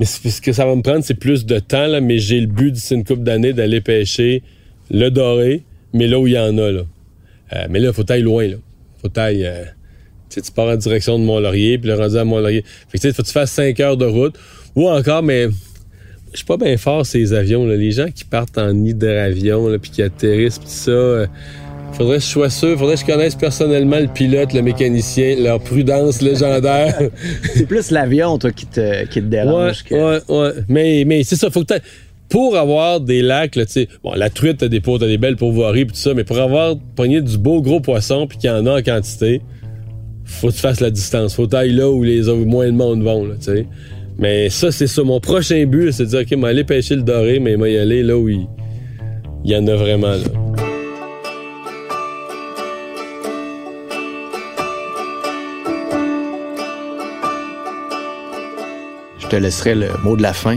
Mais 0.00 0.06
ce 0.06 0.40
que 0.40 0.54
ça 0.54 0.64
va 0.64 0.74
me 0.74 0.80
prendre, 0.80 1.04
c'est 1.04 1.12
plus 1.12 1.44
de 1.44 1.58
temps, 1.58 1.86
là, 1.86 2.00
mais 2.00 2.18
j'ai 2.18 2.40
le 2.40 2.46
but 2.46 2.72
d'ici 2.72 2.94
une 2.94 3.04
couple 3.04 3.22
d'années 3.22 3.52
d'aller 3.52 3.82
pêcher 3.82 4.42
le 4.90 5.10
doré, 5.10 5.64
mais 5.92 6.06
là 6.06 6.18
où 6.18 6.26
il 6.26 6.32
y 6.32 6.38
en 6.38 6.56
a, 6.56 6.70
là. 6.70 6.84
Euh, 7.52 7.66
mais 7.68 7.80
là, 7.80 7.92
faut 7.92 8.02
tailler 8.02 8.22
loin, 8.22 8.48
là. 8.48 8.56
Faut 9.02 9.08
tailler... 9.08 9.46
euh, 9.46 9.64
tu 10.30 10.40
pars 10.52 10.68
en 10.68 10.76
direction 10.76 11.18
de 11.18 11.24
Mont-Laurier, 11.24 11.76
puis 11.76 11.88
le 11.88 11.94
rendu 11.94 12.16
à 12.16 12.24
Mont-Laurier. 12.24 12.64
Fait 12.88 12.98
que, 12.98 13.12
faut 13.12 13.22
que 13.22 13.26
tu 13.26 13.32
fasses 13.32 13.52
5 13.52 13.78
heures 13.80 13.98
de 13.98 14.06
route. 14.06 14.36
Ou 14.74 14.88
encore, 14.88 15.22
mais 15.22 15.48
je 16.32 16.38
suis 16.38 16.46
pas 16.46 16.56
bien 16.56 16.78
fort, 16.78 17.04
ces 17.04 17.34
avions, 17.34 17.66
là. 17.66 17.76
Les 17.76 17.90
gens 17.90 18.10
qui 18.10 18.24
partent 18.24 18.56
en 18.56 18.74
hydravion, 18.74 19.78
puis 19.78 19.90
qui 19.90 20.02
atterrissent, 20.02 20.58
puis 20.58 20.70
ça... 20.70 20.90
euh, 20.90 21.26
Faudrait 21.96 22.16
que 22.16 22.24
je 22.24 22.28
sois 22.28 22.50
sûr, 22.50 22.76
faudrait 22.76 22.94
que 22.94 23.02
je 23.02 23.06
connaisse 23.06 23.36
personnellement 23.36 24.00
le 24.00 24.08
pilote, 24.08 24.52
le 24.52 24.62
mécanicien, 24.62 25.36
leur 25.38 25.60
prudence 25.60 26.22
légendaire. 26.22 26.98
C'est 27.54 27.66
plus 27.66 27.92
l'avion, 27.92 28.36
toi, 28.36 28.50
qui 28.50 28.66
te, 28.66 29.04
qui 29.04 29.20
te 29.20 29.24
ouais, 29.24 29.30
dérange. 29.30 29.84
que... 29.84 29.94
ouais, 29.94 30.20
ouais. 30.28 30.52
Mais, 30.68 31.04
mais 31.06 31.22
c'est 31.22 31.36
ça, 31.36 31.50
faut 31.50 31.64
que 31.64 31.74
pour 32.28 32.56
avoir 32.56 33.00
des 33.00 33.22
lacs, 33.22 33.54
là, 33.54 33.64
tu 33.64 33.72
sais, 33.72 33.88
bon, 34.02 34.12
la 34.14 34.28
truite, 34.28 34.58
t'as 34.58 34.68
des 34.68 34.80
pots, 34.80 34.98
t'as 34.98 35.06
des 35.06 35.18
belles 35.18 35.36
pourvoiries, 35.36 35.84
pis 35.84 35.92
tout 35.92 36.00
ça, 36.00 36.14
mais 36.14 36.24
pour 36.24 36.40
avoir 36.40 36.76
pogné 36.96 37.20
du 37.20 37.38
beau 37.38 37.62
gros 37.62 37.78
poisson, 37.78 38.26
puis 38.26 38.38
qu'il 38.38 38.50
y 38.50 38.52
en 38.52 38.66
a 38.66 38.80
en 38.80 38.82
quantité, 38.82 39.40
faut 40.24 40.48
que 40.48 40.54
tu 40.54 40.60
fasses 40.60 40.80
la 40.80 40.90
distance. 40.90 41.34
Faut 41.36 41.46
tailler 41.46 41.74
là 41.74 41.88
où 41.88 42.02
les 42.02 42.28
où 42.28 42.44
moins 42.44 42.66
de 42.66 42.72
monde 42.72 43.04
vont, 43.04 43.24
là, 43.24 43.34
tu 43.36 43.52
sais. 43.52 43.66
Mais 44.18 44.48
ça, 44.48 44.72
c'est 44.72 44.86
ça. 44.88 45.04
Mon 45.04 45.20
prochain 45.20 45.64
but, 45.66 45.92
c'est 45.92 46.06
de 46.06 46.08
dire, 46.08 46.20
OK, 46.22 46.32
moi, 46.36 46.48
aller 46.48 46.64
pêcher 46.64 46.96
le 46.96 47.02
doré, 47.02 47.38
mais 47.38 47.56
moi, 47.56 47.68
y 47.68 47.78
aller 47.78 48.02
là 48.02 48.16
où 48.16 48.28
il, 48.28 48.46
il 49.44 49.52
y 49.52 49.56
en 49.56 49.66
a 49.68 49.76
vraiment, 49.76 50.12
là. 50.12 50.63
Te 59.34 59.40
laisserai 59.40 59.74
le 59.74 59.88
mot 60.02 60.16
de 60.16 60.22
la 60.22 60.32
fin? 60.32 60.56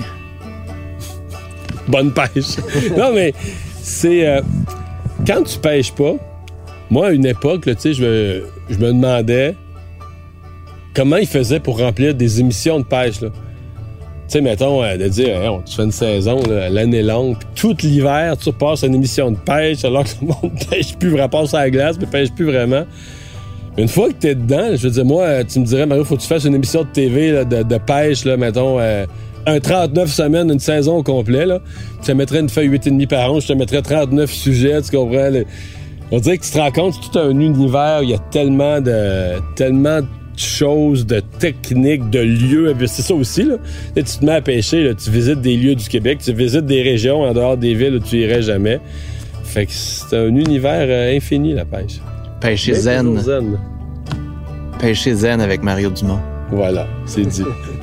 Bonne 1.88 2.12
pêche. 2.12 2.58
non, 2.98 3.14
mais 3.14 3.34
c'est. 3.82 4.28
euh, 4.28 4.42
quand 5.26 5.44
tu 5.44 5.58
pêches 5.58 5.92
pas, 5.94 6.14
moi, 6.90 7.08
à 7.08 7.12
une 7.12 7.26
époque, 7.26 7.64
tu 7.66 7.76
sais, 7.78 7.94
je 7.94 8.04
me, 8.04 8.46
je 8.70 8.78
me 8.78 8.88
demandais 8.88 9.56
comment 10.94 11.18
ils 11.18 11.28
faisaient 11.28 11.60
pour 11.60 11.80
remplir 11.80 12.14
des 12.14 12.40
émissions 12.40 12.80
de 12.80 12.86
pêche. 12.86 13.22
Là. 13.22 13.30
Tu 13.30 13.34
sais, 14.28 14.42
mettons, 14.42 14.84
euh, 14.84 14.98
de 14.98 15.08
dire, 15.08 15.42
Hey, 15.42 15.48
on 15.50 15.62
tu 15.62 15.76
fais 15.76 15.84
une 15.84 15.92
saison, 15.92 16.42
l'année 16.48 17.02
longue, 17.04 17.38
puis 17.38 17.48
tout 17.56 17.88
l'hiver, 17.88 18.38
tu 18.38 18.50
repasses 18.50 18.84
une 18.84 18.96
émission 18.96 19.32
de 19.32 19.38
pêche, 19.38 19.84
alors 19.86 20.04
que 20.04 20.10
le 20.22 20.28
monde 20.28 20.52
pêche 20.70 20.96
plus, 20.98 21.10
vraiment 21.10 21.30
passe 21.30 21.54
à 21.54 21.60
la 21.60 21.70
glace, 21.72 21.96
mais 22.00 22.06
pêche 22.08 22.30
plus 22.32 22.46
vraiment. 22.46 22.86
Une 23.78 23.88
fois 23.88 24.10
que 24.10 24.14
t'es 24.14 24.34
dedans, 24.34 24.76
je 24.76 24.88
veux 24.88 24.90
dire, 24.90 25.06
moi, 25.06 25.24
euh, 25.26 25.44
tu 25.48 25.60
me 25.60 25.66
dirais, 25.66 25.86
Mario, 25.86 26.04
faut 26.04 26.16
que 26.16 26.22
tu 26.22 26.28
fasses 26.28 26.46
une 26.46 26.56
émission 26.56 26.82
de 26.82 26.88
TV 26.88 27.46
de, 27.46 27.78
pêche, 27.78 28.26
là, 28.26 28.36
mettons, 28.36 28.80
euh, 28.80 29.06
un 29.46 29.60
39 29.60 30.12
semaines, 30.12 30.50
une 30.52 30.60
saison 30.60 30.98
au 30.98 31.04
complet, 31.04 31.46
là. 31.46 31.60
Tu 32.02 32.08
te 32.08 32.12
mettrais 32.12 32.40
une 32.40 32.50
feuille 32.50 32.70
8,5 32.70 33.08
par 33.08 33.32
an, 33.32 33.40
je 33.40 33.48
te 33.48 33.54
mettrais 33.54 33.84
39 33.84 34.32
sujets, 34.32 34.82
tu 34.82 34.98
comprends? 34.98 35.30
là. 35.30 35.42
On 36.12 36.20
dirait 36.20 36.38
que 36.38 36.44
tu 36.44 36.52
te 36.52 36.58
rends 36.58 36.72
compte, 36.72 36.96
c'est 36.96 37.12
tout 37.12 37.20
un 37.20 37.40
univers, 37.40 38.00
il 38.02 38.10
y 38.10 38.14
a 38.16 38.20
tellement 38.32 38.82
de, 38.82 39.40
tellement 39.56 40.02
de 40.02 40.08
choses, 40.38 41.06
de 41.06 41.20
techniques, 41.20 42.10
de 42.10 42.20
lieux. 42.20 42.74
C'est 42.88 43.04
ça 43.04 43.14
aussi, 43.14 43.44
là. 43.44 43.56
Tu 43.96 44.04
te 44.04 44.26
mets 44.26 44.34
à 44.34 44.42
pêcher, 44.42 44.92
tu 45.04 45.12
visites 45.12 45.42
des 45.42 45.56
lieux 45.56 45.76
du 45.76 45.88
Québec, 45.88 46.20
tu 46.24 46.34
visites 46.34 46.66
des 46.66 46.82
régions 46.82 47.22
en 47.22 47.34
dehors 47.34 47.58
des 47.58 47.76
villes 47.76 47.96
où 47.96 48.00
tu 48.00 48.18
irais 48.18 48.42
jamais. 48.42 48.80
Fait 49.44 49.66
que 49.66 49.72
c'est 49.72 50.16
un 50.16 50.36
univers 50.36 50.88
euh, 50.90 51.16
infini, 51.16 51.54
la 51.54 51.66
pêche. 51.66 52.00
Pêcher 52.40 52.74
zen. 52.74 53.18
zen. 53.20 53.58
Pêcher 54.80 55.16
zen 55.16 55.42
avec 55.42 55.64
Mario 55.64 55.90
Dumont. 55.90 56.20
Voilà, 56.52 56.88
c'est 57.06 57.26
dit. 57.26 57.44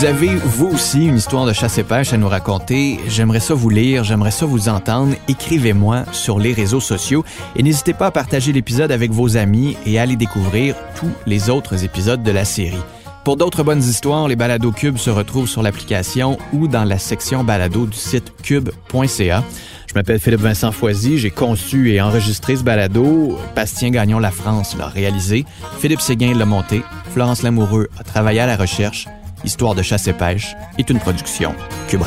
Vous 0.00 0.06
avez, 0.06 0.34
vous 0.34 0.68
aussi, 0.68 1.08
une 1.08 1.18
histoire 1.18 1.44
de 1.44 1.52
chasse 1.52 1.76
et 1.76 1.84
pêche 1.84 2.14
à 2.14 2.16
nous 2.16 2.26
raconter. 2.26 2.98
J'aimerais 3.06 3.38
ça 3.38 3.52
vous 3.52 3.68
lire, 3.68 4.02
j'aimerais 4.02 4.30
ça 4.30 4.46
vous 4.46 4.70
entendre. 4.70 5.14
Écrivez-moi 5.28 6.04
sur 6.10 6.38
les 6.38 6.54
réseaux 6.54 6.80
sociaux 6.80 7.22
et 7.54 7.62
n'hésitez 7.62 7.92
pas 7.92 8.06
à 8.06 8.10
partager 8.10 8.50
l'épisode 8.50 8.92
avec 8.92 9.10
vos 9.10 9.36
amis 9.36 9.76
et 9.84 9.98
à 9.98 10.02
aller 10.02 10.16
découvrir 10.16 10.74
tous 10.98 11.10
les 11.26 11.50
autres 11.50 11.84
épisodes 11.84 12.22
de 12.22 12.30
la 12.30 12.46
série. 12.46 12.80
Pour 13.26 13.36
d'autres 13.36 13.62
bonnes 13.62 13.82
histoires, 13.82 14.26
les 14.26 14.36
balados 14.36 14.72
Cube 14.72 14.96
se 14.96 15.10
retrouvent 15.10 15.50
sur 15.50 15.62
l'application 15.62 16.38
ou 16.54 16.66
dans 16.66 16.84
la 16.84 16.98
section 16.98 17.44
balado 17.44 17.84
du 17.84 17.98
site 17.98 18.32
cube.ca. 18.42 19.44
Je 19.86 19.94
m'appelle 19.94 20.18
Philippe 20.18 20.40
Vincent 20.40 20.72
Foisy, 20.72 21.18
j'ai 21.18 21.30
conçu 21.30 21.92
et 21.92 22.00
enregistré 22.00 22.56
ce 22.56 22.62
balado. 22.62 23.38
Bastien 23.54 23.90
Gagnon 23.90 24.18
La 24.18 24.30
France 24.30 24.74
l'a 24.78 24.88
réalisé. 24.88 25.44
Philippe 25.78 26.00
Séguin 26.00 26.32
l'a 26.32 26.46
monté. 26.46 26.80
Florence 27.12 27.42
Lamoureux 27.42 27.90
a 27.98 28.02
travaillé 28.02 28.40
à 28.40 28.46
la 28.46 28.56
recherche. 28.56 29.06
Histoire 29.44 29.74
de 29.74 29.82
chasse 29.82 30.06
et 30.06 30.12
pêche 30.12 30.54
est 30.78 30.90
une 30.90 30.98
production 30.98 31.54
Cube. 31.88 32.02